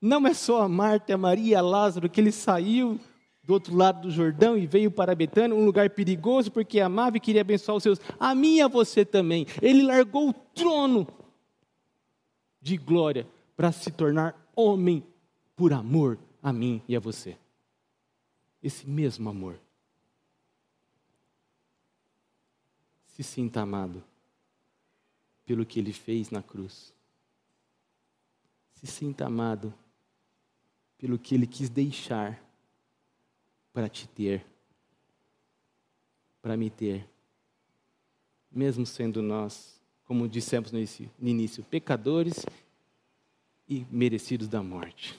Não 0.00 0.26
é 0.26 0.34
só 0.34 0.62
a 0.62 0.68
Marta, 0.68 1.14
a 1.14 1.16
Maria, 1.16 1.60
a 1.60 1.62
Lázaro, 1.62 2.10
que 2.10 2.20
ele 2.20 2.32
saiu 2.32 2.98
do 3.44 3.52
outro 3.52 3.76
lado 3.76 4.02
do 4.02 4.10
Jordão 4.10 4.58
e 4.58 4.66
veio 4.66 4.90
para 4.90 5.14
Betânia, 5.14 5.56
um 5.56 5.64
lugar 5.64 5.90
perigoso, 5.90 6.50
porque 6.50 6.80
amava 6.80 7.16
e 7.16 7.20
queria 7.20 7.42
abençoar 7.42 7.76
os 7.76 7.84
seus. 7.84 8.00
A 8.18 8.34
mim 8.34 8.56
e 8.56 8.62
a 8.62 8.68
você 8.68 9.04
também. 9.04 9.46
Ele 9.62 9.82
largou 9.82 10.30
o 10.30 10.32
trono 10.32 11.06
de 12.60 12.76
glória 12.76 13.28
para 13.56 13.70
se 13.70 13.92
tornar 13.92 14.34
homem 14.56 15.06
por 15.54 15.72
amor 15.72 16.18
a 16.42 16.52
mim 16.52 16.82
e 16.88 16.96
a 16.96 17.00
você. 17.00 17.36
Esse 18.64 18.84
mesmo 18.84 19.30
amor. 19.30 19.60
Se 23.06 23.22
sinta 23.22 23.60
amado 23.60 24.02
pelo 25.46 25.64
que 25.64 25.78
ele 25.78 25.92
fez 25.92 26.30
na 26.30 26.42
cruz 26.42 26.92
se 28.84 28.92
sinta 28.92 29.24
amado 29.24 29.72
pelo 30.98 31.18
que 31.18 31.34
Ele 31.34 31.46
quis 31.46 31.70
deixar 31.70 32.38
para 33.72 33.88
te 33.88 34.06
ter, 34.06 34.44
para 36.42 36.54
me 36.54 36.68
ter, 36.68 37.08
mesmo 38.52 38.84
sendo 38.84 39.22
nós, 39.22 39.80
como 40.04 40.28
dissemos 40.28 40.70
no 40.70 40.78
início, 41.28 41.64
pecadores 41.64 42.44
e 43.66 43.86
merecidos 43.90 44.48
da 44.48 44.62
morte. 44.62 45.18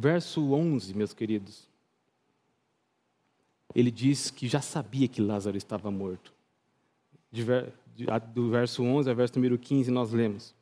Verso 0.00 0.52
11, 0.52 0.94
meus 0.94 1.12
queridos. 1.12 1.66
Ele 3.74 3.90
diz 3.90 4.30
que 4.30 4.46
já 4.46 4.60
sabia 4.60 5.08
que 5.08 5.20
Lázaro 5.20 5.56
estava 5.56 5.90
morto 5.90 6.32
do 8.32 8.48
verso 8.48 8.84
11 8.84 9.10
ao 9.10 9.16
verso 9.16 9.34
número 9.34 9.58
15, 9.58 9.90
nós 9.90 10.12
lemos. 10.12 10.54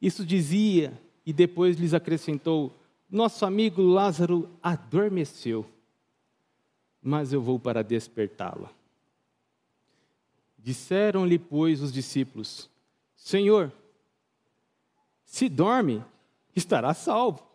Isso 0.00 0.24
dizia, 0.24 0.98
e 1.26 1.32
depois 1.32 1.76
lhes 1.76 1.92
acrescentou: 1.92 2.74
nosso 3.10 3.44
amigo 3.44 3.82
Lázaro 3.82 4.48
adormeceu, 4.62 5.66
mas 7.02 7.34
eu 7.34 7.42
vou 7.42 7.60
para 7.60 7.84
despertá-lo. 7.84 8.70
Disseram-lhe, 10.56 11.38
pois, 11.38 11.82
os 11.82 11.92
discípulos: 11.92 12.70
Senhor, 13.14 13.70
se 15.22 15.50
dorme, 15.50 16.02
estará 16.56 16.94
salvo. 16.94 17.47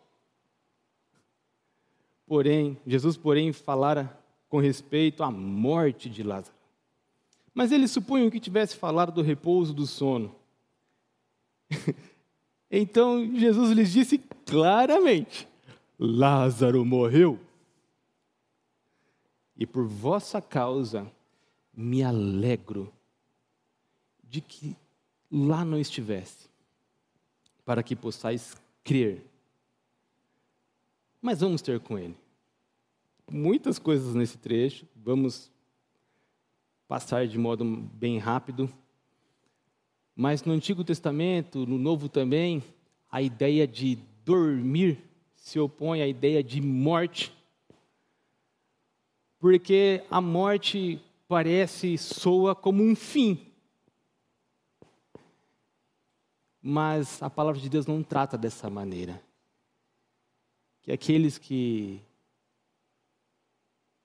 Porém, 2.26 2.78
Jesus, 2.86 3.16
porém, 3.16 3.52
falara 3.52 4.18
com 4.48 4.58
respeito 4.58 5.22
à 5.22 5.30
morte 5.30 6.08
de 6.08 6.22
Lázaro. 6.22 6.54
Mas 7.52 7.70
eles 7.70 7.90
supunham 7.90 8.30
que 8.30 8.40
tivesse 8.40 8.76
falado 8.76 9.12
do 9.12 9.22
repouso 9.22 9.72
do 9.72 9.86
sono. 9.86 10.34
então 12.70 13.24
Jesus 13.36 13.70
lhes 13.70 13.92
disse 13.92 14.18
claramente: 14.44 15.48
Lázaro 15.98 16.84
morreu. 16.84 17.38
E 19.56 19.64
por 19.66 19.86
vossa 19.86 20.42
causa 20.42 21.10
me 21.72 22.02
alegro 22.02 22.92
de 24.22 24.40
que 24.40 24.76
lá 25.30 25.64
não 25.64 25.78
estivesse, 25.78 26.48
para 27.64 27.82
que 27.82 27.94
possais 27.94 28.56
crer. 28.82 29.24
Mas 31.24 31.40
vamos 31.40 31.62
ter 31.62 31.80
com 31.80 31.98
ele. 31.98 32.14
Muitas 33.32 33.78
coisas 33.78 34.14
nesse 34.14 34.36
trecho, 34.36 34.86
vamos 34.94 35.50
passar 36.86 37.26
de 37.26 37.38
modo 37.38 37.64
bem 37.64 38.18
rápido. 38.18 38.70
Mas 40.14 40.44
no 40.44 40.52
Antigo 40.52 40.84
Testamento, 40.84 41.64
no 41.64 41.78
Novo 41.78 42.10
também, 42.10 42.62
a 43.10 43.22
ideia 43.22 43.66
de 43.66 43.96
dormir 44.22 45.02
se 45.34 45.58
opõe 45.58 46.02
à 46.02 46.06
ideia 46.06 46.44
de 46.44 46.60
morte. 46.60 47.32
Porque 49.38 50.04
a 50.10 50.20
morte 50.20 51.00
parece, 51.26 51.96
soa 51.96 52.54
como 52.54 52.82
um 52.82 52.94
fim. 52.94 53.50
Mas 56.60 57.22
a 57.22 57.30
palavra 57.30 57.58
de 57.58 57.70
Deus 57.70 57.86
não 57.86 58.02
trata 58.02 58.36
dessa 58.36 58.68
maneira. 58.68 59.22
Que 60.84 60.92
aqueles 60.92 61.38
que 61.38 62.00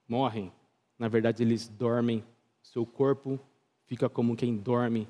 morrem, 0.08 0.50
na 0.98 1.08
verdade 1.08 1.42
eles 1.42 1.68
dormem, 1.68 2.24
seu 2.62 2.86
corpo 2.86 3.38
fica 3.84 4.08
como 4.08 4.34
quem 4.34 4.56
dorme, 4.56 5.06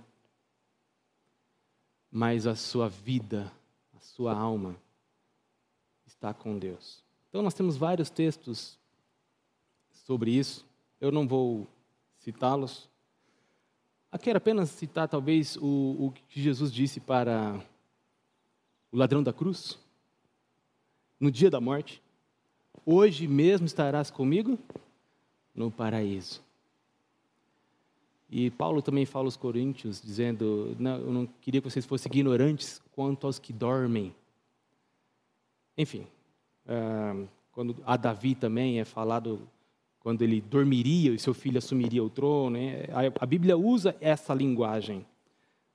mas 2.11 2.47
a 2.47 2.57
sua 2.57 2.89
vida, 2.89 3.53
a 3.97 4.01
sua 4.01 4.35
alma 4.35 4.77
está 6.05 6.35
com 6.35 6.59
Deus. 6.59 7.05
Então 7.29 7.41
nós 7.41 7.55
temos 7.55 7.77
vários 7.77 8.11
textos 8.11 8.77
sobre 9.93 10.33
isso. 10.33 10.67
Eu 11.01 11.13
não 11.13 11.27
vou 11.29 11.69
citá-los. 12.19 12.91
Aqui 14.11 14.25
quero 14.25 14.39
apenas 14.39 14.71
citar, 14.71 15.09
talvez, 15.09 15.57
o, 15.57 16.07
o 16.07 16.13
que 16.13 16.43
Jesus 16.43 16.73
disse 16.73 16.99
para 16.99 17.65
o 18.91 18.97
ladrão 18.97 19.23
da 19.23 19.33
cruz, 19.33 19.79
no 21.21 21.31
dia 21.31 21.51
da 21.51 21.61
morte: 21.61 22.03
Hoje 22.85 23.29
mesmo 23.29 23.67
estarás 23.67 24.11
comigo 24.11 24.59
no 25.55 25.71
paraíso. 25.71 26.43
E 28.31 28.49
Paulo 28.51 28.81
também 28.81 29.05
fala 29.05 29.27
aos 29.27 29.37
Coríntios, 29.37 30.01
dizendo: 30.01 30.75
não, 30.79 30.97
Eu 30.97 31.13
não 31.13 31.27
queria 31.41 31.61
que 31.61 31.71
vocês 31.71 31.85
fossem 31.85 32.11
ignorantes 32.11 32.81
quanto 32.93 33.27
aos 33.27 33.39
que 33.39 33.53
dormem. 33.53 34.15
Enfim, 35.77 36.07
uh, 36.67 37.29
quando 37.53 37.77
a 37.85 37.97
Davi 37.97 38.35
também 38.35 38.81
é 38.81 38.85
falado 38.85 39.41
quando 40.01 40.23
ele 40.23 40.41
dormiria 40.41 41.13
e 41.13 41.19
seu 41.19 41.35
filho 41.35 41.59
assumiria 41.59 42.03
o 42.03 42.09
trono. 42.09 42.51
Né? 42.57 42.85
A 43.21 43.27
Bíblia 43.27 43.57
usa 43.57 43.95
essa 44.01 44.33
linguagem. 44.33 45.05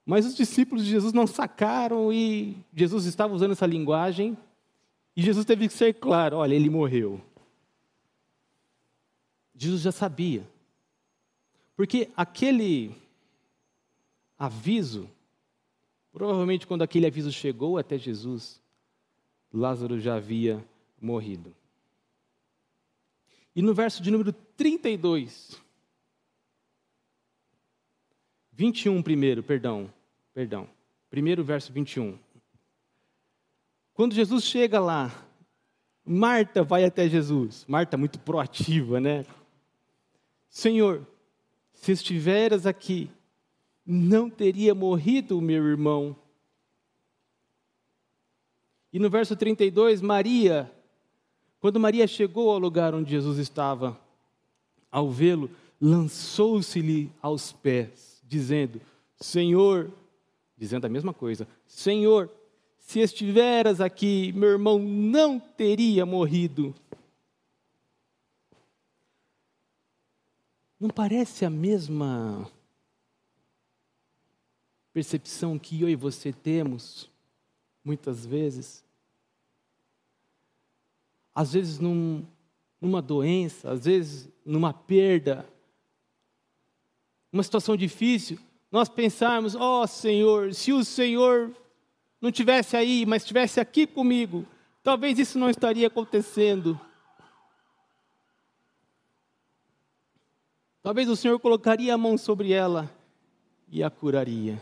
Mas 0.05 0.25
os 0.25 0.35
discípulos 0.35 0.83
de 0.83 0.91
Jesus 0.91 1.13
não 1.13 1.27
sacaram 1.27 2.11
e 2.11 2.57
Jesus 2.75 3.05
estava 3.05 3.33
usando 3.33 3.51
essa 3.51 3.65
linguagem 3.65 4.37
e 5.15 5.21
Jesus 5.21 5.45
teve 5.45 5.67
que 5.67 5.73
ser 5.73 5.93
claro: 5.93 6.37
olha, 6.37 6.53
ele 6.53 6.69
morreu. 6.69 7.21
Jesus 9.55 9.81
já 9.81 9.91
sabia. 9.91 10.47
Porque 11.75 12.09
aquele 12.15 12.95
aviso, 14.37 15.09
provavelmente 16.11 16.67
quando 16.67 16.81
aquele 16.81 17.05
aviso 17.05 17.31
chegou 17.31 17.77
até 17.77 17.97
Jesus, 17.97 18.61
Lázaro 19.53 19.99
já 19.99 20.15
havia 20.15 20.63
morrido. 21.01 21.55
E 23.55 23.61
no 23.61 23.73
verso 23.73 24.03
de 24.03 24.11
número 24.11 24.33
32, 24.33 25.61
21 28.51 29.01
primeiro, 29.01 29.41
perdão, 29.41 29.91
perdão. 30.33 30.69
Primeiro 31.09 31.43
verso 31.43 31.71
21. 31.71 32.17
Quando 33.95 34.13
Jesus 34.13 34.43
chega 34.43 34.79
lá, 34.79 35.11
Marta 36.05 36.63
vai 36.63 36.85
até 36.85 37.09
Jesus. 37.09 37.65
Marta 37.67 37.97
muito 37.97 38.19
proativa, 38.19 38.99
né? 38.99 39.25
Senhor, 40.47 41.07
se 41.73 41.91
estiveras 41.91 42.67
aqui, 42.67 43.09
não 43.83 44.29
teria 44.29 44.75
morrido 44.75 45.39
o 45.39 45.41
meu 45.41 45.65
irmão. 45.65 46.15
E 48.93 48.99
no 48.99 49.09
verso 49.09 49.35
32, 49.35 49.99
Maria 49.99 50.71
quando 51.65 51.79
Maria 51.79 52.05
chegou 52.05 52.51
ao 52.51 52.59
lugar 52.59 52.93
onde 52.93 53.09
Jesus 53.09 53.39
estava, 53.39 53.99
ao 54.91 55.09
vê-lo, 55.09 55.49
lançou-se-lhe 55.81 57.11
aos 57.19 57.51
pés, 57.51 58.21
dizendo: 58.23 58.79
Senhor, 59.19 59.91
dizendo 60.55 60.85
a 60.85 60.89
mesma 60.89 61.11
coisa: 61.11 61.47
Senhor, 61.65 62.29
se 62.85 62.99
estiveras 62.99 63.81
aqui, 63.81 64.31
meu 64.33 64.49
irmão 64.49 64.79
não 64.79 65.39
teria 65.39 66.05
morrido. 66.05 66.73
Não 70.79 70.89
parece 70.89 71.43
a 71.45 71.49
mesma 71.49 72.49
percepção 74.93 75.59
que 75.59 75.81
eu 75.81 75.89
e 75.89 75.95
você 75.95 76.31
temos, 76.31 77.09
muitas 77.83 78.25
vezes? 78.25 78.85
às 81.35 81.51
vezes 81.51 81.79
num, 81.79 82.25
numa 82.79 83.01
doença, 83.01 83.71
às 83.71 83.83
vezes 83.83 84.29
numa 84.45 84.73
perda, 84.73 85.45
uma 87.31 87.43
situação 87.43 87.75
difícil, 87.75 88.39
nós 88.71 88.87
pensarmos: 88.87 89.53
ó 89.53 89.83
oh, 89.83 89.87
Senhor, 89.87 90.53
se 90.53 90.71
o 90.71 90.85
Senhor 90.85 91.51
não 92.25 92.31
tivesse 92.31 92.75
aí, 92.75 93.05
mas 93.05 93.21
estivesse 93.21 93.59
aqui 93.59 93.85
comigo, 93.85 94.47
talvez 94.81 95.19
isso 95.19 95.37
não 95.37 95.47
estaria 95.47 95.85
acontecendo. 95.85 96.79
Talvez 100.81 101.07
o 101.07 101.15
Senhor 101.15 101.39
colocaria 101.39 101.93
a 101.93 101.97
mão 101.99 102.17
sobre 102.17 102.51
ela 102.51 102.91
e 103.67 103.83
a 103.83 103.91
curaria. 103.91 104.59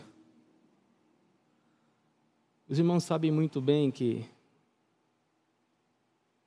Os 2.67 2.77
irmãos 2.77 3.05
sabem 3.05 3.31
muito 3.31 3.61
bem 3.61 3.89
que 3.89 4.29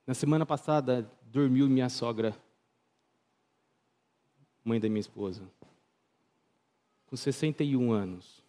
na 0.06 0.12
semana 0.12 0.44
passada, 0.44 1.10
dormiu 1.22 1.66
minha 1.66 1.88
sogra, 1.88 2.36
mãe 4.62 4.78
da 4.78 4.88
minha 4.90 5.00
esposa, 5.00 5.42
com 7.06 7.16
61 7.16 7.90
anos. 7.90 8.45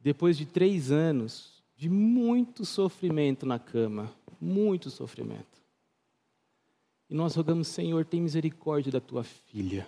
Depois 0.00 0.36
de 0.36 0.46
três 0.46 0.90
anos 0.90 1.62
de 1.76 1.88
muito 1.88 2.64
sofrimento 2.64 3.46
na 3.46 3.58
cama, 3.58 4.12
muito 4.40 4.90
sofrimento. 4.90 5.60
E 7.08 7.14
nós 7.14 7.34
rogamos, 7.34 7.68
Senhor, 7.68 8.04
tem 8.04 8.20
misericórdia 8.20 8.92
da 8.92 9.00
tua 9.00 9.24
filha. 9.24 9.86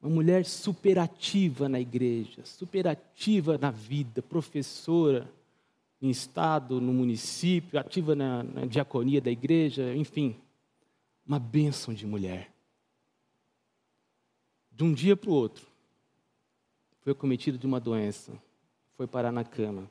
Uma 0.00 0.10
mulher 0.10 0.44
superativa 0.44 1.68
na 1.68 1.80
igreja, 1.80 2.44
superativa 2.44 3.58
na 3.58 3.70
vida, 3.70 4.22
professora, 4.22 5.30
em 6.00 6.10
estado, 6.10 6.80
no 6.80 6.92
município, 6.92 7.78
ativa 7.78 8.14
na, 8.14 8.42
na 8.42 8.66
diaconia 8.66 9.20
da 9.20 9.30
igreja, 9.30 9.94
enfim, 9.94 10.36
uma 11.26 11.38
bênção 11.38 11.92
de 11.92 12.06
mulher. 12.06 12.52
De 14.70 14.84
um 14.84 14.94
dia 14.94 15.16
para 15.16 15.30
o 15.30 15.34
outro, 15.34 15.66
foi 17.08 17.14
cometido 17.14 17.56
de 17.56 17.66
uma 17.66 17.80
doença, 17.80 18.38
foi 18.94 19.06
parar 19.06 19.32
na 19.32 19.42
cama. 19.42 19.90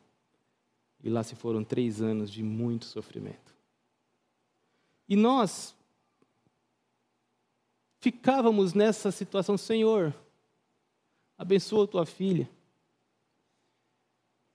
E 1.04 1.10
lá 1.10 1.24
se 1.24 1.36
foram 1.36 1.64
três 1.64 2.00
anos 2.00 2.30
de 2.30 2.44
muito 2.44 2.86
sofrimento. 2.86 3.56
E 5.10 5.16
nós 5.16 5.76
ficávamos 8.00 8.76
nessa 8.76 9.10
situação, 9.10 9.58
Senhor, 9.58 10.14
abençoa 11.36 11.88
tua 11.88 12.06
filha. 12.06 12.48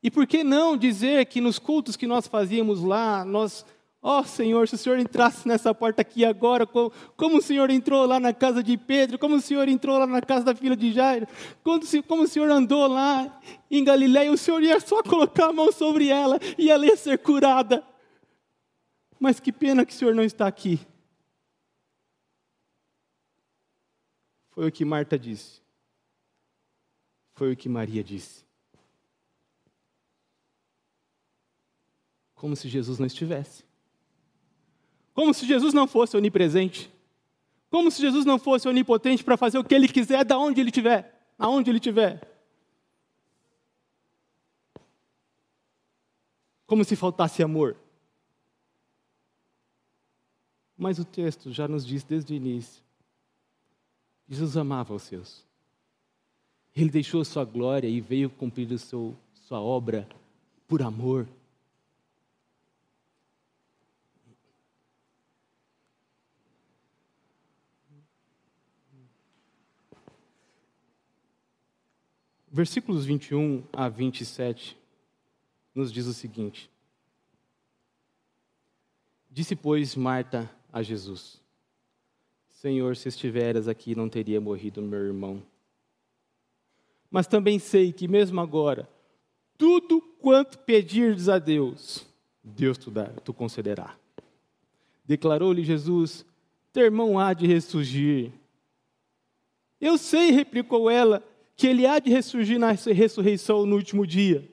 E 0.01 0.09
por 0.09 0.25
que 0.25 0.44
não 0.44 0.77
dizer 0.77 1.27
que 1.27 1.40
nos 1.40 1.59
cultos 1.59 1.96
que 1.96 2.07
nós 2.07 2.29
fazíamos 2.29 2.81
lá, 2.81 3.25
nós, 3.25 3.66
ó 4.05 4.19
oh, 4.19 4.25
Senhor, 4.25 4.67
se 4.69 4.75
o 4.75 4.79
Senhor 4.79 4.99
entrasse 4.99 5.47
nessa 5.47 5.73
porta 5.73 6.03
aqui 6.03 6.25
agora, 6.25 6.67
como, 6.67 6.93
como, 7.17 7.38
o 7.38 7.41
Senhor 7.43 7.71
entrou 7.71 8.05
lá 8.05 8.19
na 8.19 8.35
casa 8.35 8.61
de 8.61 8.77
Pedro, 8.77 9.17
como 9.17 9.37
o 9.37 9.41
Senhor 9.41 9.69
entrou 9.69 9.97
lá 9.97 10.09
na 10.09 10.21
casa 10.21 10.45
da 10.45 10.57
filha 10.57 10.75
de 10.75 10.93
Jairo, 10.93 11.29
como, 11.62 11.81
como 12.09 12.23
o 12.25 12.29
Senhor 12.29 12.51
andou 12.51 12.88
lá 12.88 13.41
em 13.71 13.85
Galiléia, 13.85 14.33
o 14.33 14.37
Senhor 14.37 14.61
ia 14.61 14.81
só 14.81 15.05
colocar 15.05 15.51
a 15.51 15.53
mão 15.53 15.71
sobre 15.71 16.09
ela 16.09 16.37
e 16.59 16.69
ela 16.69 16.85
ia 16.85 16.97
ser 16.97 17.17
curada. 17.19 17.87
Mas 19.21 19.38
que 19.38 19.53
pena 19.53 19.87
que 19.87 19.93
o 19.93 19.97
Senhor 19.97 20.17
não 20.17 20.25
está 20.25 20.49
aqui. 20.49 20.81
Foi 24.51 24.67
o 24.67 24.73
que 24.73 24.85
Marta 24.85 25.17
disse. 25.17 25.62
Foi 27.35 27.53
o 27.53 27.57
que 27.57 27.69
Maria 27.69 28.03
disse. 28.03 28.45
Como 32.35 32.57
se 32.57 32.69
Jesus 32.69 32.99
não 32.99 33.07
estivesse. 33.07 33.65
Como 35.14 35.33
se 35.35 35.46
Jesus 35.46 35.75
não 35.75 35.87
fosse 35.87 36.16
onipresente. 36.16 36.90
Como 37.70 37.90
se 37.90 38.01
Jesus 38.01 38.25
não 38.25 38.38
fosse 38.38 38.68
onipotente 38.68 39.25
para 39.25 39.37
fazer 39.37 39.59
o 39.59 39.64
que 39.64 39.75
ele 39.75 39.88
quiser, 39.88 40.25
da 40.25 40.38
onde 40.38 40.61
ele 40.61 40.68
estiver, 40.68 41.33
aonde 41.38 41.70
ele 41.70 41.79
estiver. 41.79 42.20
Como 46.66 46.85
se 46.85 46.96
faltasse 46.96 47.42
amor. 47.42 47.77
Mas 50.77 50.98
o 50.98 51.05
texto 51.05 51.53
já 51.53 51.68
nos 51.68 51.87
diz 51.87 52.03
desde 52.03 52.35
o 52.35 52.37
início: 52.37 52.83
Jesus 54.29 54.57
amava 54.57 54.94
os 54.94 55.03
seus. 55.03 55.44
Ele 56.75 56.90
deixou 56.90 57.25
sua 57.25 57.44
glória 57.44 57.88
e 57.88 58.01
veio 58.01 58.31
cumprir 58.31 58.79
seu, 58.79 59.16
sua 59.35 59.61
obra 59.61 60.09
por 60.66 60.83
amor. 60.83 61.29
Versículos 72.55 73.07
21 73.07 73.65
a 73.73 73.88
27 73.88 74.77
nos 75.75 75.91
diz 75.91 76.05
o 76.05 76.12
seguinte: 76.12 76.71
Disse, 79.31 79.57
pois, 79.57 79.97
Marta 79.97 80.51
a 80.71 80.83
Jesus: 80.83 81.41
Senhor, 82.51 82.95
se 82.95 83.09
estiveras 83.09 83.69
aqui, 83.69 83.95
não 83.95 84.07
teria 84.07 84.38
morrido 84.38 84.83
meu 84.83 85.01
irmão. 85.01 85.43
Mas 87.11 87.27
também 87.27 87.59
sei 87.59 87.91
que, 87.91 88.07
mesmo 88.07 88.38
agora, 88.38 88.87
tudo 89.57 90.03
quanto 90.21 90.59
pedirdes 90.59 91.31
a 91.31 91.38
Deus, 91.38 92.07
Deus 92.45 92.77
tu, 92.77 92.91
dá, 92.91 93.07
tu 93.25 93.33
concederá. 93.33 93.97
Declarou-lhe 95.07 95.65
Jesus: 95.65 96.23
Teu 96.71 96.85
irmão 96.85 97.19
há 97.19 97.33
de 97.33 97.47
ressurgir. 97.47 98.31
Eu 99.81 99.97
sei, 99.97 100.31
replicou 100.31 100.91
ela, 100.91 101.27
que 101.57 101.67
ele 101.67 101.87
há 101.87 101.99
de 101.99 102.11
ressurgir 102.11 102.59
na 102.59 102.73
ressurreição 102.73 103.67
no 103.67 103.77
último 103.77 104.07
dia. 104.07 104.49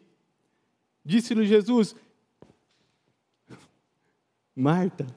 Disse-lhe 1.04 1.46
Jesus: 1.46 1.96
Marta, 4.56 5.08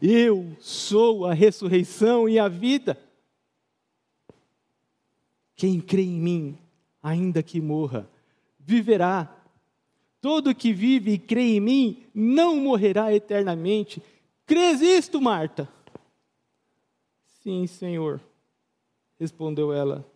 eu 0.00 0.56
sou 0.60 1.26
a 1.26 1.34
ressurreição 1.34 2.28
e 2.28 2.38
a 2.38 2.48
vida. 2.48 2.98
Quem 5.56 5.80
crê 5.80 6.02
em 6.02 6.20
mim, 6.20 6.58
ainda 7.02 7.42
que 7.42 7.60
morra, 7.60 8.08
viverá. 8.58 9.34
Todo 10.20 10.54
que 10.54 10.72
vive 10.72 11.12
e 11.12 11.18
crê 11.18 11.56
em 11.56 11.60
mim 11.60 12.06
não 12.14 12.56
morrerá 12.56 13.12
eternamente. 13.12 14.02
Crês 14.46 14.80
isto, 14.80 15.20
Marta? 15.20 15.68
Sim, 17.42 17.66
Senhor, 17.66 18.20
respondeu 19.18 19.72
ela. 19.72 20.06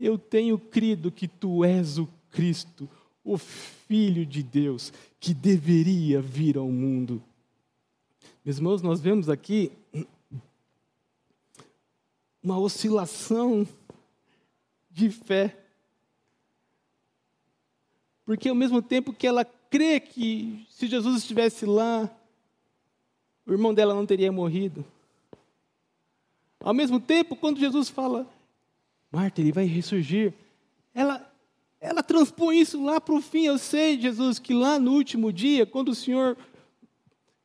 Eu 0.00 0.16
tenho 0.16 0.58
crido 0.58 1.12
que 1.12 1.28
tu 1.28 1.62
és 1.62 1.98
o 1.98 2.08
Cristo, 2.30 2.88
o 3.22 3.36
Filho 3.36 4.24
de 4.24 4.42
Deus, 4.42 4.92
que 5.20 5.34
deveria 5.34 6.22
vir 6.22 6.56
ao 6.56 6.70
mundo. 6.70 7.22
Meus 8.42 8.56
irmãos, 8.56 8.80
nós 8.80 9.00
vemos 9.00 9.28
aqui 9.28 9.70
uma 12.42 12.58
oscilação 12.58 13.68
de 14.90 15.10
fé. 15.10 15.56
Porque 18.24 18.48
ao 18.48 18.54
mesmo 18.54 18.80
tempo 18.80 19.12
que 19.12 19.26
ela 19.26 19.44
crê 19.44 20.00
que 20.00 20.66
se 20.70 20.86
Jesus 20.86 21.18
estivesse 21.18 21.66
lá, 21.66 22.10
o 23.44 23.52
irmão 23.52 23.74
dela 23.74 23.94
não 23.94 24.06
teria 24.06 24.32
morrido. 24.32 24.84
Ao 26.60 26.72
mesmo 26.72 27.00
tempo, 27.00 27.36
quando 27.36 27.58
Jesus 27.58 27.88
fala, 27.88 28.26
Marta, 29.10 29.40
ele 29.40 29.52
vai 29.52 29.64
ressurgir. 29.64 30.32
Ela, 30.94 31.30
ela 31.80 32.02
transpõe 32.02 32.60
isso 32.60 32.82
lá 32.82 33.00
para 33.00 33.14
o 33.14 33.20
fim. 33.20 33.46
Eu 33.46 33.58
sei, 33.58 34.00
Jesus, 34.00 34.38
que 34.38 34.54
lá 34.54 34.78
no 34.78 34.92
último 34.92 35.32
dia, 35.32 35.66
quando 35.66 35.88
o 35.88 35.94
Senhor, 35.94 36.36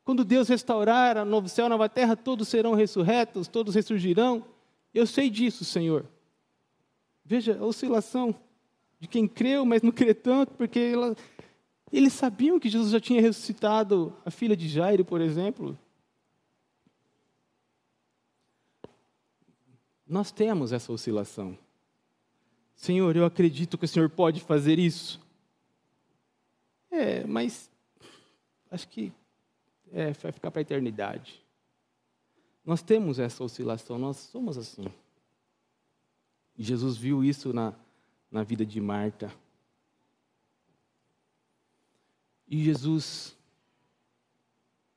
quando 0.04 0.24
Deus 0.24 0.48
restaurar 0.48 1.18
a 1.18 1.26
novo 1.26 1.50
céu, 1.50 1.66
a 1.66 1.70
nova 1.70 1.90
terra, 1.90 2.16
todos 2.16 2.48
serão 2.48 2.74
ressurretos, 2.74 3.48
todos 3.48 3.74
ressurgirão. 3.74 4.46
Eu 4.94 5.08
sei 5.08 5.30
disso, 5.30 5.66
Senhor. 5.66 6.06
Veja 7.24 7.58
a 7.60 7.66
oscilação 7.66 8.36
de 9.00 9.08
quem 9.08 9.28
creu, 9.28 9.66
mas 9.66 9.82
não 9.82 9.92
crê 9.92 10.14
tanto, 10.14 10.54
porque 10.54 10.80
ela, 10.80 11.16
eles 11.92 12.14
sabiam 12.14 12.60
que 12.60 12.70
Jesus 12.70 12.92
já 12.92 13.00
tinha 13.00 13.22
ressuscitado 13.22 14.14
a 14.24 14.30
filha 14.30 14.56
de 14.56 14.68
Jairo, 14.68 15.04
por 15.04 15.22
exemplo. 15.22 15.78
Nós 20.08 20.32
temos 20.32 20.72
essa 20.72 20.92
oscilação. 20.92 21.58
Senhor, 22.76 23.16
eu 23.16 23.26
acredito 23.26 23.78
que 23.78 23.86
o 23.86 23.88
Senhor 23.88 24.10
pode 24.10 24.42
fazer 24.42 24.78
isso. 24.78 25.20
É, 26.92 27.26
mas 27.26 27.72
acho 28.70 28.88
que 28.88 29.12
é, 29.92 30.12
vai 30.12 30.32
ficar 30.32 30.52
para 30.52 30.60
a 30.60 30.64
eternidade. 30.64 31.44
Nós 32.66 32.82
temos 32.82 33.20
essa 33.20 33.44
oscilação, 33.44 33.98
nós 33.98 34.18
somos 34.18 34.58
assim. 34.58 34.86
Jesus 36.58 36.98
viu 36.98 37.24
isso 37.24 37.54
na, 37.54 37.74
na 38.32 38.44
vida 38.44 38.66
de 38.66 38.80
Marta. 38.80 39.32
E 42.48 42.64
Jesus, 42.64 43.36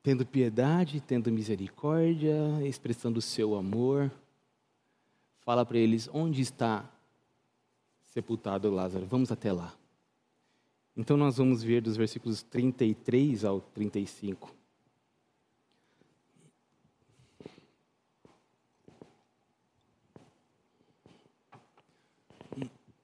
tendo 0.01 0.25
piedade, 0.25 1.01
tendo 1.01 1.31
misericórdia, 1.31 2.37
expressando 2.65 3.19
o 3.19 3.21
seu 3.21 3.55
amor, 3.55 4.11
fala 5.41 5.65
para 5.65 5.77
eles: 5.77 6.09
onde 6.13 6.41
está 6.41 6.89
sepultado 8.05 8.69
Lázaro? 8.69 9.05
Vamos 9.05 9.31
até 9.31 9.51
lá. 9.51 9.73
Então 10.95 11.15
nós 11.15 11.37
vamos 11.37 11.63
ver 11.63 11.81
dos 11.81 11.95
versículos 11.95 12.43
33 12.43 13.45
ao 13.45 13.61
35. 13.61 14.53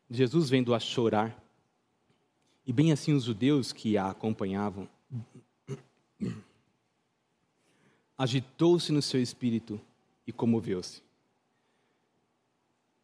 Jesus 0.09 0.49
vendo 0.49 0.73
a 0.73 0.79
chorar, 0.79 1.41
e 2.65 2.71
bem 2.71 2.91
assim 2.91 3.13
os 3.13 3.23
judeus 3.23 3.73
que 3.73 3.97
a 3.97 4.09
acompanhavam, 4.09 4.87
agitou-se 8.17 8.91
no 8.91 9.01
seu 9.01 9.21
espírito 9.21 9.79
e 10.25 10.31
comoveu-se 10.31 11.04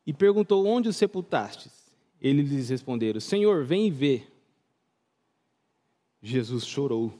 e 0.05 0.13
perguntou: 0.13 0.65
Onde 0.65 0.89
o 0.89 0.93
sepultastes? 0.93 1.71
Eles 2.21 2.49
lhes 2.49 2.69
responderam: 2.69 3.19
Senhor, 3.19 3.63
vem 3.63 3.87
e 3.87 3.91
vê. 3.91 4.23
Jesus 6.21 6.65
chorou. 6.65 7.11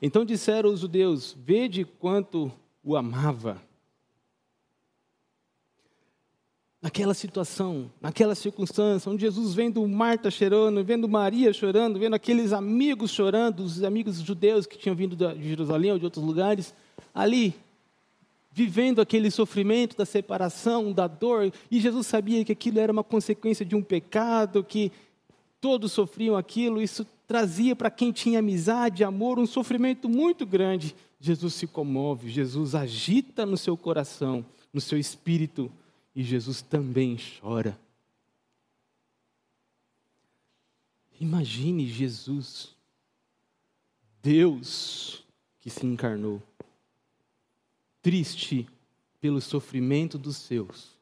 Então 0.00 0.24
disseram 0.24 0.70
os 0.70 0.80
judeus: 0.80 1.36
Vede 1.38 1.84
quanto 1.84 2.52
o 2.82 2.96
amava. 2.96 3.62
Naquela 6.82 7.14
situação, 7.14 7.88
naquela 8.00 8.34
circunstância, 8.34 9.08
onde 9.08 9.20
Jesus 9.20 9.54
vendo 9.54 9.86
Marta 9.86 10.32
chorando, 10.32 10.82
vendo 10.82 11.08
Maria 11.08 11.52
chorando, 11.52 11.96
vendo 11.96 12.14
aqueles 12.14 12.52
amigos 12.52 13.12
chorando, 13.12 13.60
os 13.60 13.84
amigos 13.84 14.16
judeus 14.16 14.66
que 14.66 14.76
tinham 14.76 14.96
vindo 14.96 15.14
de 15.14 15.48
Jerusalém 15.48 15.92
ou 15.92 15.98
de 15.98 16.04
outros 16.04 16.24
lugares, 16.24 16.74
ali, 17.14 17.54
vivendo 18.52 19.00
aquele 19.00 19.30
sofrimento 19.30 19.96
da 19.96 20.04
separação, 20.04 20.92
da 20.92 21.06
dor, 21.06 21.52
e 21.70 21.80
Jesus 21.80 22.06
sabia 22.06 22.44
que 22.44 22.52
aquilo 22.52 22.78
era 22.78 22.92
uma 22.92 23.02
consequência 23.02 23.64
de 23.64 23.74
um 23.74 23.82
pecado, 23.82 24.62
que 24.62 24.92
todos 25.60 25.92
sofriam 25.92 26.36
aquilo, 26.36 26.82
isso 26.82 27.06
trazia 27.26 27.74
para 27.74 27.90
quem 27.90 28.12
tinha 28.12 28.40
amizade, 28.40 29.04
amor, 29.04 29.38
um 29.38 29.46
sofrimento 29.46 30.08
muito 30.08 30.44
grande. 30.44 30.94
Jesus 31.18 31.54
se 31.54 31.66
comove, 31.66 32.28
Jesus 32.28 32.74
agita 32.74 33.46
no 33.46 33.56
seu 33.56 33.76
coração, 33.76 34.44
no 34.72 34.80
seu 34.80 34.98
espírito, 34.98 35.70
e 36.14 36.22
Jesus 36.22 36.60
também 36.60 37.16
chora. 37.40 37.78
Imagine 41.18 41.86
Jesus, 41.86 42.74
Deus 44.20 45.22
que 45.60 45.70
se 45.70 45.86
encarnou, 45.86 46.42
triste 48.02 48.68
pelo 49.20 49.40
sofrimento 49.40 50.18
dos 50.18 50.36
seus, 50.36 50.98